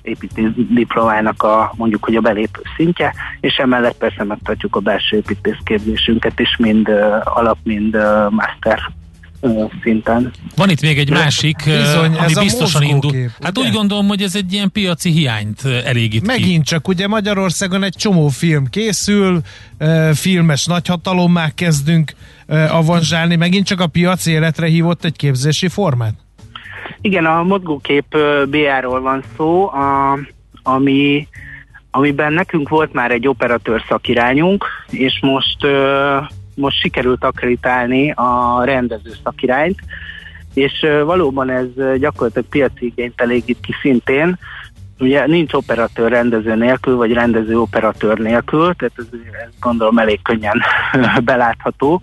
[0.08, 6.40] építész diplomának a mondjuk, hogy a belépő szintje, és emellett persze megtartjuk a belső építészképzésünket
[6.40, 8.80] is, mind uh, alap, mind uh, master
[9.84, 10.32] szinten.
[10.56, 13.12] Van itt még egy másik, Bizony, ami biztosan indul.
[13.42, 13.68] Hát ugye?
[13.68, 16.70] úgy gondolom, hogy ez egy ilyen piaci hiányt elégít Megint ki.
[16.70, 19.42] csak, ugye Magyarországon egy csomó film készül,
[20.14, 22.14] filmes nagyhatalommá kezdünk
[22.70, 26.14] avanzsálni, megint csak a piaci életre hívott egy képzési formát?
[27.02, 30.20] Igen, a mozgókép BR-ról van szó, a,
[30.64, 31.28] ami,
[31.92, 35.58] amiben nekünk volt már egy operatőr szakirányunk, és most,
[36.56, 39.80] most sikerült akreditálni a rendező szakirányt,
[40.54, 44.38] és valóban ez gyakorlatilag piaci igényt elégít ki szintén,
[45.00, 49.06] ugye nincs operatőr rendező nélkül, vagy rendező operatőr nélkül, tehát ez,
[49.46, 50.62] ez gondolom elég könnyen
[51.24, 52.02] belátható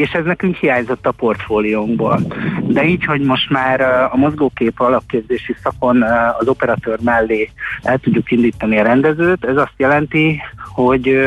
[0.00, 2.20] és ez nekünk hiányzott a portfóliónkból.
[2.62, 6.02] De így, hogy most már a mozgókép alapképzési szakon
[6.38, 7.50] az operatőr mellé
[7.82, 10.40] el tudjuk indítani a rendezőt, ez azt jelenti,
[10.74, 11.18] hogy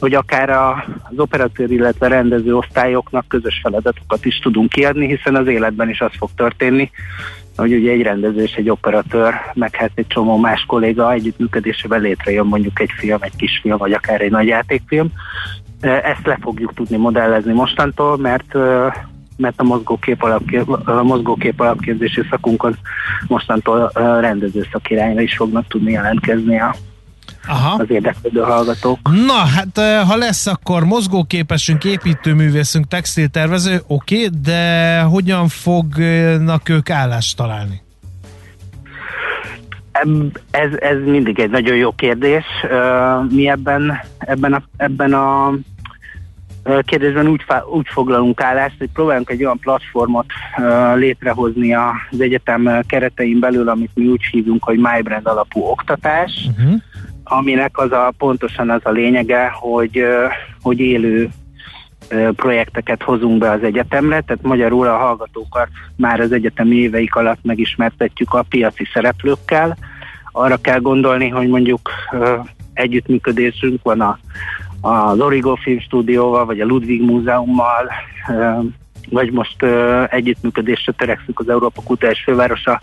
[0.00, 5.88] hogy akár az operatőr, illetve rendező osztályoknak közös feladatokat is tudunk kiadni, hiszen az életben
[5.88, 6.90] is az fog történni,
[7.56, 12.46] hogy ugye egy rendező és egy operatőr, meg hát egy csomó más kolléga együttműködésében létrejön
[12.46, 15.12] mondjuk egy film, egy kisfilm, vagy akár egy nagy játékfilm,
[15.80, 18.54] ezt le fogjuk tudni modellezni mostantól, mert
[19.36, 22.76] mert a mozgókép, alapkép, a mozgókép alapképzési szakunkon
[23.26, 26.74] mostantól rendező szakirányra is fognak tudni jelentkezni a
[27.48, 27.82] Aha.
[27.82, 28.98] az érdeklődő hallgatók.
[29.02, 37.36] Na, hát ha lesz akkor mozgóképesünk, építőművészünk, textiltervező, oké, okay, de hogyan fognak ők állást
[37.36, 37.84] találni?
[40.50, 42.44] Ez, ez mindig egy nagyon jó kérdés.
[43.30, 45.52] Mi ebben, ebben a, ebben a
[46.82, 50.26] kérdésben úgy, úgy foglalunk állást, hogy próbálunk egy olyan platformot
[50.94, 56.80] létrehozni az egyetem keretein belül, amit mi úgy hívunk, hogy MyBrand alapú oktatás, uh-huh.
[57.24, 60.02] aminek az a pontosan az a lényege, hogy,
[60.62, 61.30] hogy élő
[62.36, 68.34] projekteket hozunk be az egyetemre, tehát magyarul a hallgatókat már az egyetemi éveik alatt megismertetjük
[68.34, 69.76] a piaci szereplőkkel.
[70.32, 71.90] Arra kell gondolni, hogy mondjuk
[72.72, 74.18] együttműködésünk van a,
[74.80, 77.90] az Origo Film Stúdióval, vagy a Ludwig Múzeummal,
[79.10, 79.62] vagy most
[80.10, 82.82] együttműködésre törekszünk az Európa Kultúrás Fővárosa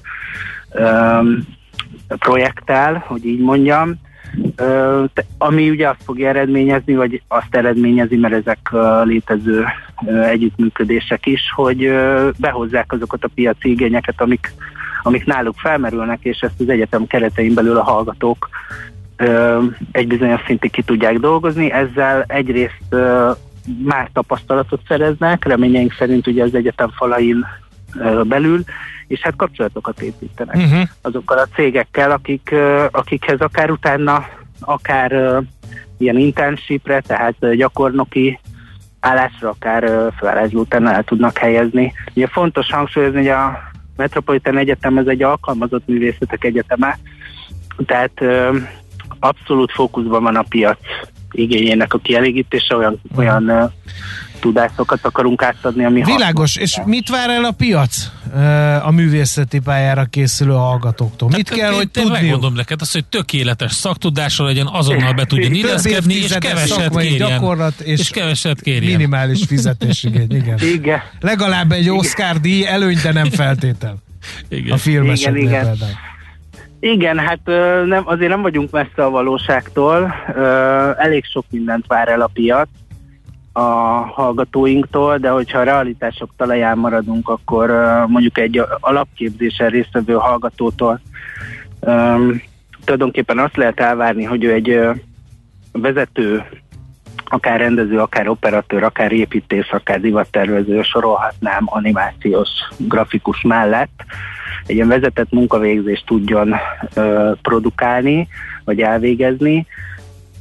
[2.07, 3.95] projekttel, hogy így mondjam,
[5.37, 8.69] ami ugye azt fogja eredményezni, vagy azt eredményezi, mert ezek
[9.03, 9.65] létező
[10.23, 11.91] együttműködések is, hogy
[12.37, 14.53] behozzák azokat a piaci igényeket, amik,
[15.03, 18.49] amik náluk felmerülnek, és ezt az egyetem keretein belül a hallgatók
[19.91, 21.71] egy bizonyos szintig ki tudják dolgozni.
[21.71, 22.95] Ezzel egyrészt
[23.83, 27.45] már tapasztalatot szereznek, reményeink szerint ugye az egyetem falain
[28.23, 28.63] belül,
[29.13, 30.87] és hát kapcsolatokat építenek uh-huh.
[31.01, 32.55] azokkal a cégekkel, akik,
[32.91, 34.25] akikhez akár utána,
[34.59, 35.41] akár
[35.97, 38.39] ilyen internshipre, tehát gyakornoki
[38.99, 41.93] állásra, akár felállásba utána el tudnak helyezni.
[42.13, 43.57] Ugye fontos hangsúlyozni, hogy a
[43.95, 46.97] Metropolitan Egyetem ez egy alkalmazott művészetek egyeteme,
[47.85, 48.21] tehát
[49.19, 50.79] abszolút fókuszban van a piac
[51.31, 53.71] igényének a kielégítése, olyan, olyan
[54.43, 58.11] tudásokat akarunk átadni, ami Világos, és mit vár el a piac
[58.83, 61.29] a művészeti pályára készülő hallgatóktól?
[61.29, 62.11] Mit Tehát kell, hogy tudni?
[62.11, 67.29] Megmondom neked azt, hogy tökéletes szaktudásra legyen, azonnal be tudjon illeszkedni, és keveset kérjen.
[67.29, 68.91] Gyakorlat és, és keveset kérjen.
[68.91, 70.57] Minimális fizetésigény, igen.
[70.59, 70.99] igen.
[71.19, 73.95] Legalább egy Oscar díj előny, de nem feltétel.
[74.49, 74.71] Igen.
[74.71, 75.63] A filmeseknél igen, igen.
[75.63, 75.91] például.
[76.79, 77.39] Igen, hát
[77.85, 80.13] nem, azért nem vagyunk messze a valóságtól.
[80.97, 82.67] Elég sok mindent vár el a piac
[83.53, 83.61] a
[84.13, 87.69] hallgatóinktól, de hogyha a realitások talaján maradunk, akkor
[88.07, 90.99] mondjuk egy alapképzésen résztvevő hallgatótól
[92.83, 94.79] tulajdonképpen azt lehet elvárni, hogy ő egy
[95.71, 96.43] vezető,
[97.25, 104.05] akár rendező, akár operatőr, akár építész, akár divattervező, sorolhatnám animációs grafikus mellett,
[104.65, 106.55] egy ilyen vezetett munkavégzést tudjon
[106.93, 108.27] ö, produkálni,
[108.63, 109.67] vagy elvégezni,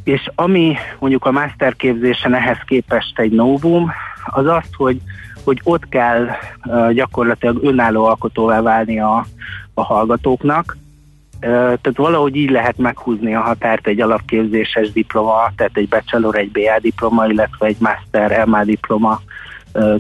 [0.05, 3.91] és ami mondjuk a masterképzésen ehhez képest egy novum,
[4.25, 5.01] az az, hogy,
[5.45, 6.29] hogy ott kell
[6.93, 9.27] gyakorlatilag önálló alkotóvá válni a,
[9.75, 10.77] a hallgatóknak,
[11.41, 16.79] tehát valahogy így lehet meghúzni a határt egy alapképzéses diploma, tehát egy bachelor, egy BA
[16.81, 19.21] diploma, illetve egy master MA diploma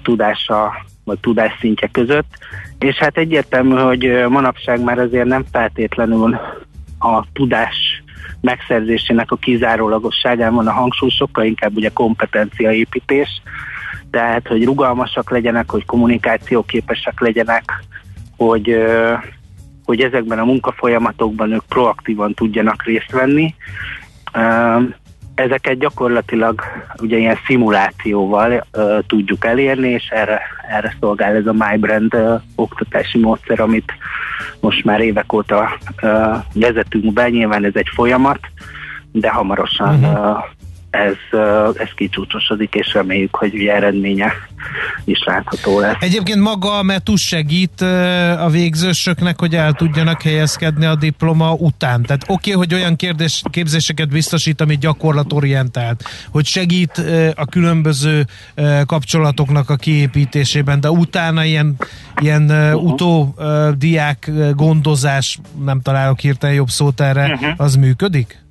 [0.03, 0.72] tudása
[1.05, 2.38] vagy tudásszintje között,
[2.78, 6.40] és hát egyértelmű, hogy manapság már azért nem feltétlenül
[6.98, 8.03] a tudás
[8.43, 13.43] megszerzésének a kizárólagosságán van a hangsúly, sokkal inkább ugye kompetenciaépítés,
[14.11, 17.84] tehát hogy rugalmasak legyenek, hogy kommunikációképesek legyenek,
[18.36, 18.76] hogy,
[19.84, 23.55] hogy ezekben a munkafolyamatokban ők proaktívan tudjanak részt venni
[25.35, 26.62] ezeket gyakorlatilag
[27.01, 33.18] ugye ilyen szimulációval uh, tudjuk elérni, és erre, erre szolgál ez a MyBrand uh, oktatási
[33.18, 33.93] módszer, amit
[34.61, 38.41] most már évek óta uh, vezetünk be, nyilván ez egy folyamat,
[39.12, 40.30] de hamarosan uh-huh.
[40.30, 40.45] uh,
[40.91, 41.41] ez,
[41.74, 44.33] ez kicsúcsosodik, és reméljük, hogy ugye eredménye
[45.05, 45.96] is látható lesz.
[46.00, 47.80] Egyébként maga a METUS segít
[48.38, 52.03] a végzősöknek, hogy el tudjanak helyezkedni a diploma után.
[52.03, 57.03] Tehát oké, okay, hogy olyan kérdés, képzéseket biztosít, ami gyakorlatorientált, hogy segít
[57.34, 58.26] a különböző
[58.86, 61.76] kapcsolatoknak a kiépítésében, de utána ilyen,
[62.20, 62.84] ilyen uh-huh.
[62.84, 63.34] utó
[63.78, 67.48] diák gondozás, nem találok hirtelen jobb szót erre, uh-huh.
[67.57, 68.41] az működik?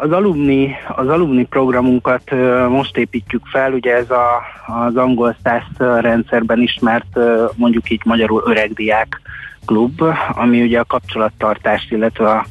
[0.00, 2.30] Az alumni, az alumni programunkat
[2.68, 7.18] most építjük fel, ugye ez a, az angol száz rendszerben ismert,
[7.56, 9.20] mondjuk így magyarul öregdiák
[9.64, 12.46] klub, ami ugye a kapcsolattartást, illetve a,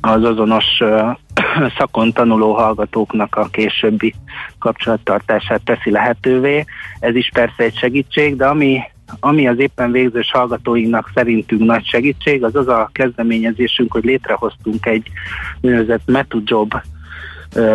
[0.00, 0.64] az azonos
[1.78, 4.14] szakon tanuló hallgatóknak a későbbi
[4.58, 6.64] kapcsolattartását teszi lehetővé.
[7.00, 8.80] Ez is persze egy segítség, de ami
[9.20, 15.10] ami az éppen végzős hallgatóinknak szerintünk nagy segítség, az az a kezdeményezésünk, hogy létrehoztunk egy
[15.60, 16.74] úgynevezett MetuJob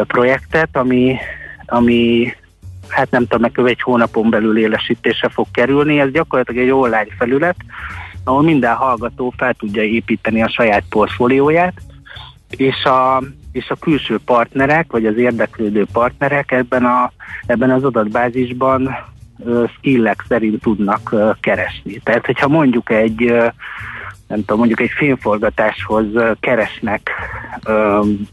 [0.08, 1.16] projektet, ami,
[1.66, 2.34] ami
[2.88, 6.00] hát nem tudom, meg egy hónapon belül élesítése fog kerülni.
[6.00, 7.56] Ez gyakorlatilag egy online felület,
[8.24, 11.82] ahol minden hallgató fel tudja építeni a saját portfólióját,
[12.58, 17.12] és a, és a külső partnerek, vagy az érdeklődő partnerek ebben, a,
[17.46, 18.96] ebben az adatbázisban
[19.78, 22.00] skillek szerint tudnak keresni.
[22.04, 23.34] Tehát, hogyha mondjuk egy
[24.30, 26.06] nem tudom, mondjuk egy filmforgatáshoz
[26.40, 27.12] keresnek
[27.68, 28.28] um,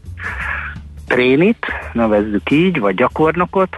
[1.07, 3.77] trénit, nevezzük így, vagy gyakornokot,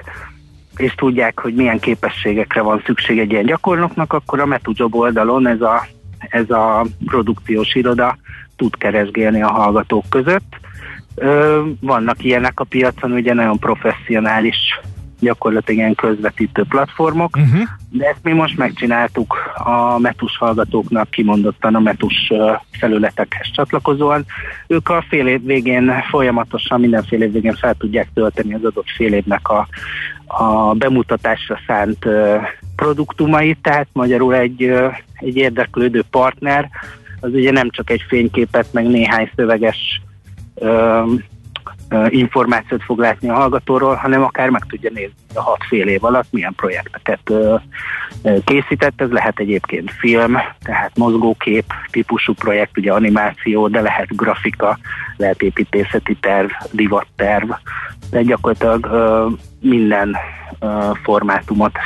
[0.76, 5.62] és tudják, hogy milyen képességekre van szükség egy ilyen gyakornoknak, akkor a MetuJob oldalon ez
[5.62, 5.88] a,
[6.20, 8.18] ez a produkciós iroda
[8.56, 10.56] tud keresgélni a hallgatók között.
[11.80, 14.80] Vannak ilyenek a piacon, ugye nagyon professzionális
[15.20, 17.62] gyakorlatilag ilyen közvetítő platformok, uh-huh.
[17.90, 22.32] de ezt mi most megcsináltuk a metus hallgatóknak kimondottan a metus
[22.72, 24.26] felületekhez csatlakozóan.
[24.68, 28.90] Ők a fél év végén folyamatosan, minden fél év végén fel tudják tölteni az adott
[28.96, 29.68] fél évnek a,
[30.28, 32.06] a bemutatásra szánt
[32.76, 34.74] produktumait, tehát magyarul egy,
[35.14, 36.70] egy érdeklődő partner,
[37.20, 40.02] az ugye nem csak egy fényképet, meg néhány szöveges
[42.08, 46.28] információt fog látni a hallgatóról, hanem akár meg tudja nézni a hat fél év alatt
[46.32, 47.34] milyen projekteket
[48.44, 49.02] készített.
[49.02, 54.78] Ez lehet egyébként film, tehát mozgókép típusú projekt, ugye animáció, de lehet grafika,
[55.18, 57.52] lehet építészeti terv, divatterv,
[58.10, 58.90] de gyakorlatilag
[59.62, 60.16] minden
[61.04, 61.78] formátumot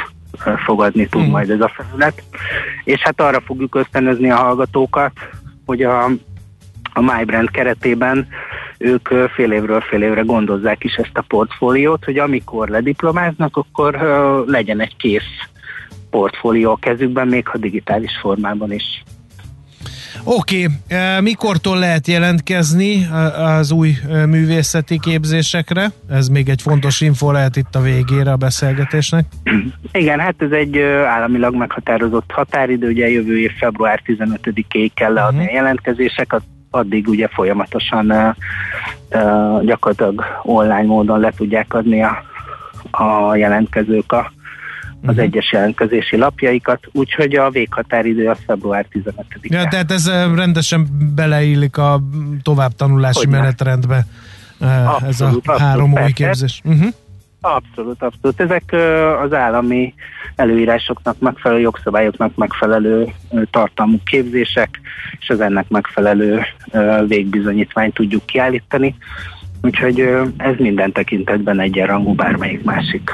[0.66, 1.30] fogadni tud mm.
[1.30, 2.24] majd ez a felület.
[2.84, 5.12] És hát arra fogjuk ösztönözni a hallgatókat,
[5.66, 6.04] hogy a,
[6.94, 8.28] a MyBrand keretében
[8.78, 13.94] ők fél évről fél évre gondozzák is ezt a portfóliót, hogy amikor lediplomáznak, akkor
[14.48, 15.48] legyen egy kész
[16.10, 19.04] portfólió a kezükben, még ha digitális formában is.
[20.24, 21.22] Oké, okay.
[21.22, 23.92] mikortól lehet jelentkezni az új
[24.28, 25.92] művészeti képzésekre?
[26.10, 29.26] Ez még egy fontos info lehet itt a végére a beszélgetésnek.
[29.92, 35.54] Igen, hát ez egy államilag meghatározott határidő, ugye jövő év február 15-ig kell leadni uh-huh.
[35.54, 36.42] a jelentkezéseket,
[36.74, 42.24] addig ugye folyamatosan uh, gyakorlatilag online módon le tudják adni a,
[42.92, 44.32] a jelentkezők a,
[45.02, 45.24] az uh-huh.
[45.24, 52.02] egyes jelentkezési lapjaikat, úgyhogy a véghatáridő a február 15 Ja, tehát ez rendesen beleillik a
[52.44, 53.40] továbbtanulási Hogyne.
[53.40, 54.06] menetrendbe
[54.64, 56.62] abszolút, ez a abszolút, három új képzés.
[56.64, 56.88] Uh-huh.
[57.46, 58.40] Abszolút, abszolút.
[58.40, 58.76] Ezek
[59.24, 59.94] az állami
[60.36, 63.14] előírásoknak megfelelő, jogszabályoknak megfelelő
[63.52, 64.80] tartalmú képzések,
[65.20, 66.42] és az ennek megfelelő
[67.08, 68.96] végbizonyítványt tudjuk kiállítani.
[69.62, 70.00] Úgyhogy
[70.38, 73.12] ez minden tekintetben egyenrangú bármelyik másik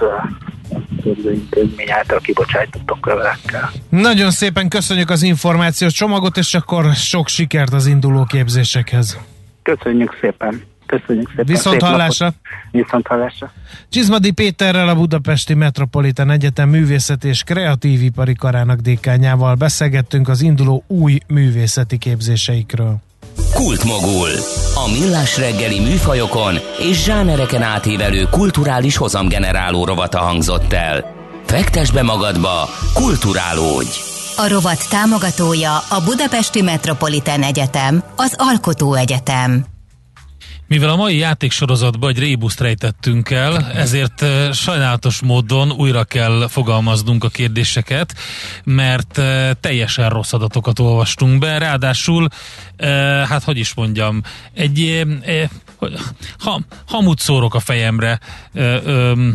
[1.04, 3.70] intézmény által kibocsájtottok kövelekkel.
[3.90, 9.20] Nagyon szépen köszönjük az információs csomagot, és akkor sok sikert az induló képzésekhez.
[9.64, 10.62] Köszönjük szépen!
[10.90, 11.46] Köszönjük szépen.
[11.46, 12.34] Viszont hallásra.
[12.72, 13.52] Viszont hallásra.
[13.90, 20.84] Csizmadi Péterrel a Budapesti Metropolitan Egyetem művészeti és kreatív ipari karának dékányával beszélgettünk az induló
[20.88, 22.98] új művészeti képzéseikről.
[23.54, 24.30] Kultmogul.
[24.76, 26.56] A millás reggeli műfajokon
[26.90, 31.06] és zsánereken átívelő kulturális hozamgeneráló rovata hangzott el.
[31.46, 33.90] Fektes be magadba, kulturálódj!
[34.38, 39.66] A rovat támogatója a Budapesti Metropolitan Egyetem, az Alkotó Egyetem.
[40.70, 47.24] Mivel a mai játéksorozatban egy rébuszt rejtettünk el, ezért eh, sajnálatos módon újra kell fogalmaznunk
[47.24, 48.14] a kérdéseket,
[48.64, 52.28] mert eh, teljesen rossz adatokat olvastunk be, ráadásul,
[52.76, 54.22] eh, hát hogy is mondjam,
[54.54, 55.06] egy
[56.40, 58.20] ha, hamut szórok a fejemre,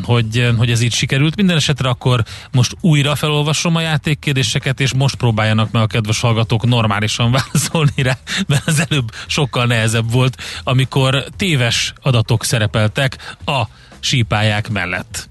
[0.03, 1.37] hogy, hogy ez így sikerült.
[1.37, 6.67] Minden esetre akkor most újra felolvasom a játékkérdéseket, és most próbáljanak meg a kedves hallgatók
[6.67, 13.63] normálisan válaszolni rá, mert az előbb sokkal nehezebb volt, amikor téves adatok szerepeltek a
[14.01, 15.29] sípályák mellett.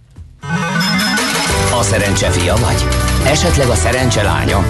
[1.80, 2.84] A szerencse fia vagy?
[3.26, 4.64] Esetleg a szerencse lánya?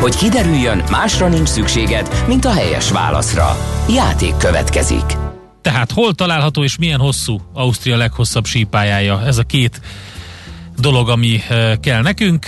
[0.00, 3.56] Hogy kiderüljön, másra nincs szükséged, mint a helyes válaszra.
[3.88, 5.29] Játék következik.
[5.62, 9.22] Tehát hol található és milyen hosszú Ausztria leghosszabb sípályája?
[9.26, 9.80] Ez a két
[10.76, 11.40] dolog, ami
[11.80, 12.46] kell nekünk.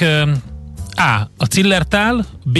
[0.95, 1.31] A.
[1.37, 2.59] A Zillertal, B.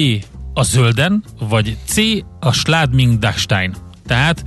[0.55, 1.97] A Zölden, vagy C.
[2.41, 3.75] A Schladming Dachstein.
[4.07, 4.45] Tehát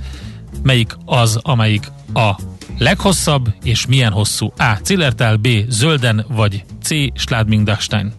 [0.62, 2.34] melyik az, amelyik a
[2.78, 4.52] leghosszabb, és milyen hosszú?
[4.56, 4.78] A.
[4.84, 5.48] Zillertal, B.
[5.68, 6.88] Zölden, vagy C.
[7.20, 8.12] Schladming Dachstein.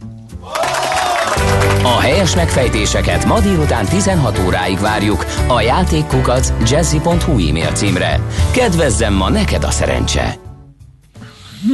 [1.84, 8.22] A helyes megfejtéseket ma délután 16 óráig várjuk a játékkukac jazzy.hu e-mail címre.
[8.52, 10.46] Kedvezzem ma neked a szerencse!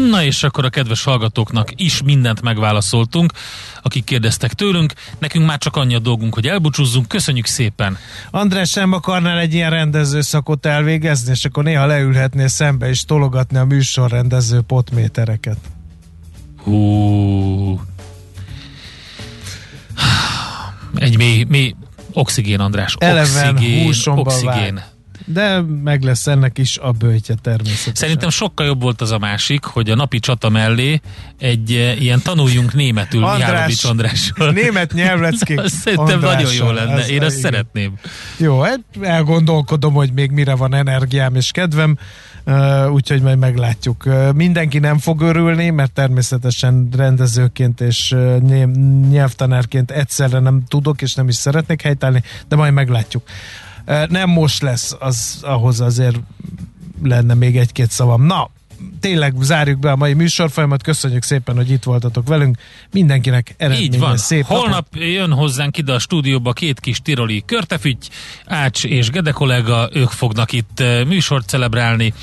[0.10, 3.32] Na és akkor a kedves hallgatóknak is mindent megválaszoltunk,
[3.82, 4.94] akik kérdeztek tőlünk.
[5.20, 7.08] Nekünk már csak annyi a dolgunk, hogy elbúcsúzzunk.
[7.08, 7.98] Köszönjük szépen!
[8.32, 13.66] András, sem akarnál egy ilyen rendezőszakot elvégezni, és akkor néha leülhetnél szembe és tologatni a
[13.66, 15.58] műsorrendező potmétereket.
[16.64, 17.82] Hú,
[21.04, 21.76] egy mély, mély
[22.14, 22.96] oxigén, András.
[23.00, 24.84] Eleven oxigén, oxigén.
[25.26, 27.94] De meg lesz ennek is a bőtje természetesen.
[27.94, 31.02] Szerintem sokkal jobb volt az a másik, hogy a napi csata mellé
[31.38, 34.52] egy e, ilyen tanuljunk németül András, Andrással.
[34.52, 37.52] Német nyelvleckék Szerintem nagyon jó lenne, ez, én ezt igen.
[37.52, 37.94] szeretném.
[38.38, 41.98] Jó, hát elgondolkodom, hogy még mire van energiám és kedvem,
[42.90, 44.04] úgyhogy majd meglátjuk.
[44.36, 48.16] Mindenki nem fog örülni, mert természetesen rendezőként és
[49.10, 53.24] nyelvtanárként egyszerre nem tudok és nem is szeretnék helytállni, de majd meglátjuk.
[54.10, 56.20] Nem most lesz, az ahhoz azért
[57.04, 58.26] lenne még egy-két szavam.
[58.26, 58.50] Na,
[59.00, 60.84] tényleg zárjuk be a mai műsorfolyamat.
[60.84, 62.58] Köszönjük szépen, hogy itt voltatok velünk.
[62.92, 64.18] Mindenkinek eredményes Így van.
[64.18, 65.10] szép Holnap napot.
[65.10, 68.10] jön hozzánk ide a stúdióba két kis tiroli körtefügy,
[68.46, 72.14] Ács és Gede kollega, ők fognak itt műsort celebrálni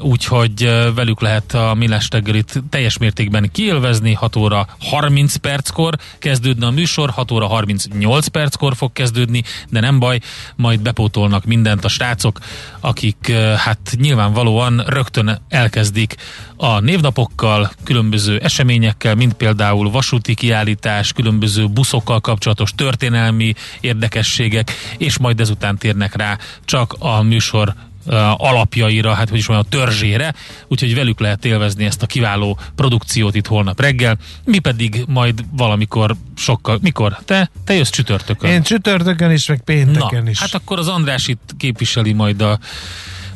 [0.00, 0.62] úgyhogy
[0.94, 7.10] velük lehet a Millás reggelit teljes mértékben kiélvezni, 6 óra 30 perckor kezdődne a műsor,
[7.10, 10.20] 6 óra 38 perckor fog kezdődni, de nem baj,
[10.56, 12.38] majd bepótolnak mindent a srácok,
[12.80, 16.14] akik hát nyilvánvalóan rögtön elkezdik
[16.56, 25.40] a névnapokkal, különböző eseményekkel, mint például vasúti kiállítás, különböző buszokkal kapcsolatos történelmi érdekességek, és majd
[25.40, 27.74] ezután térnek rá csak a műsor
[28.36, 30.34] alapjaira, hát hogy is mondjam, a törzsére,
[30.68, 34.18] úgyhogy velük lehet élvezni ezt a kiváló produkciót itt holnap reggel.
[34.44, 37.18] Mi pedig majd valamikor sokkal, mikor?
[37.24, 38.50] Te, te jössz csütörtökön.
[38.50, 40.38] Én csütörtökön is, meg pénteken Na, is.
[40.38, 42.58] Hát akkor az András itt képviseli majd a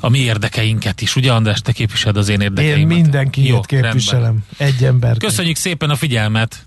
[0.01, 1.17] a mi érdekeinket is.
[1.17, 2.79] Ugye András, te képviseled az én érdekeimet?
[2.79, 4.23] Én mindenki Jó, képviselem.
[4.23, 4.45] Rendben.
[4.57, 5.17] Egy ember.
[5.17, 6.67] Köszönjük szépen a figyelmet!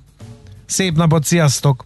[0.66, 1.86] Szép napot, sziasztok!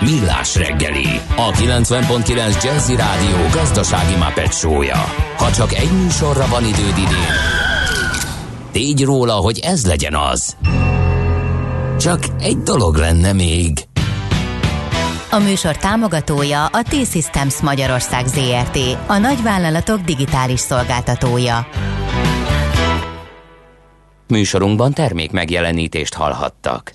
[0.00, 5.04] Millás reggeli, a 90.9 Jazzy Rádió gazdasági mapetsója.
[5.36, 7.34] Ha csak egy műsorra van időd idén,
[8.72, 10.56] tégy róla, hogy ez legyen az.
[11.98, 13.78] Csak egy dolog lenne még.
[15.30, 21.66] A műsor támogatója a T-Systems Magyarország ZRT, a nagyvállalatok digitális szolgáltatója.
[24.28, 26.92] Műsorunkban termék megjelenítést hallhattak.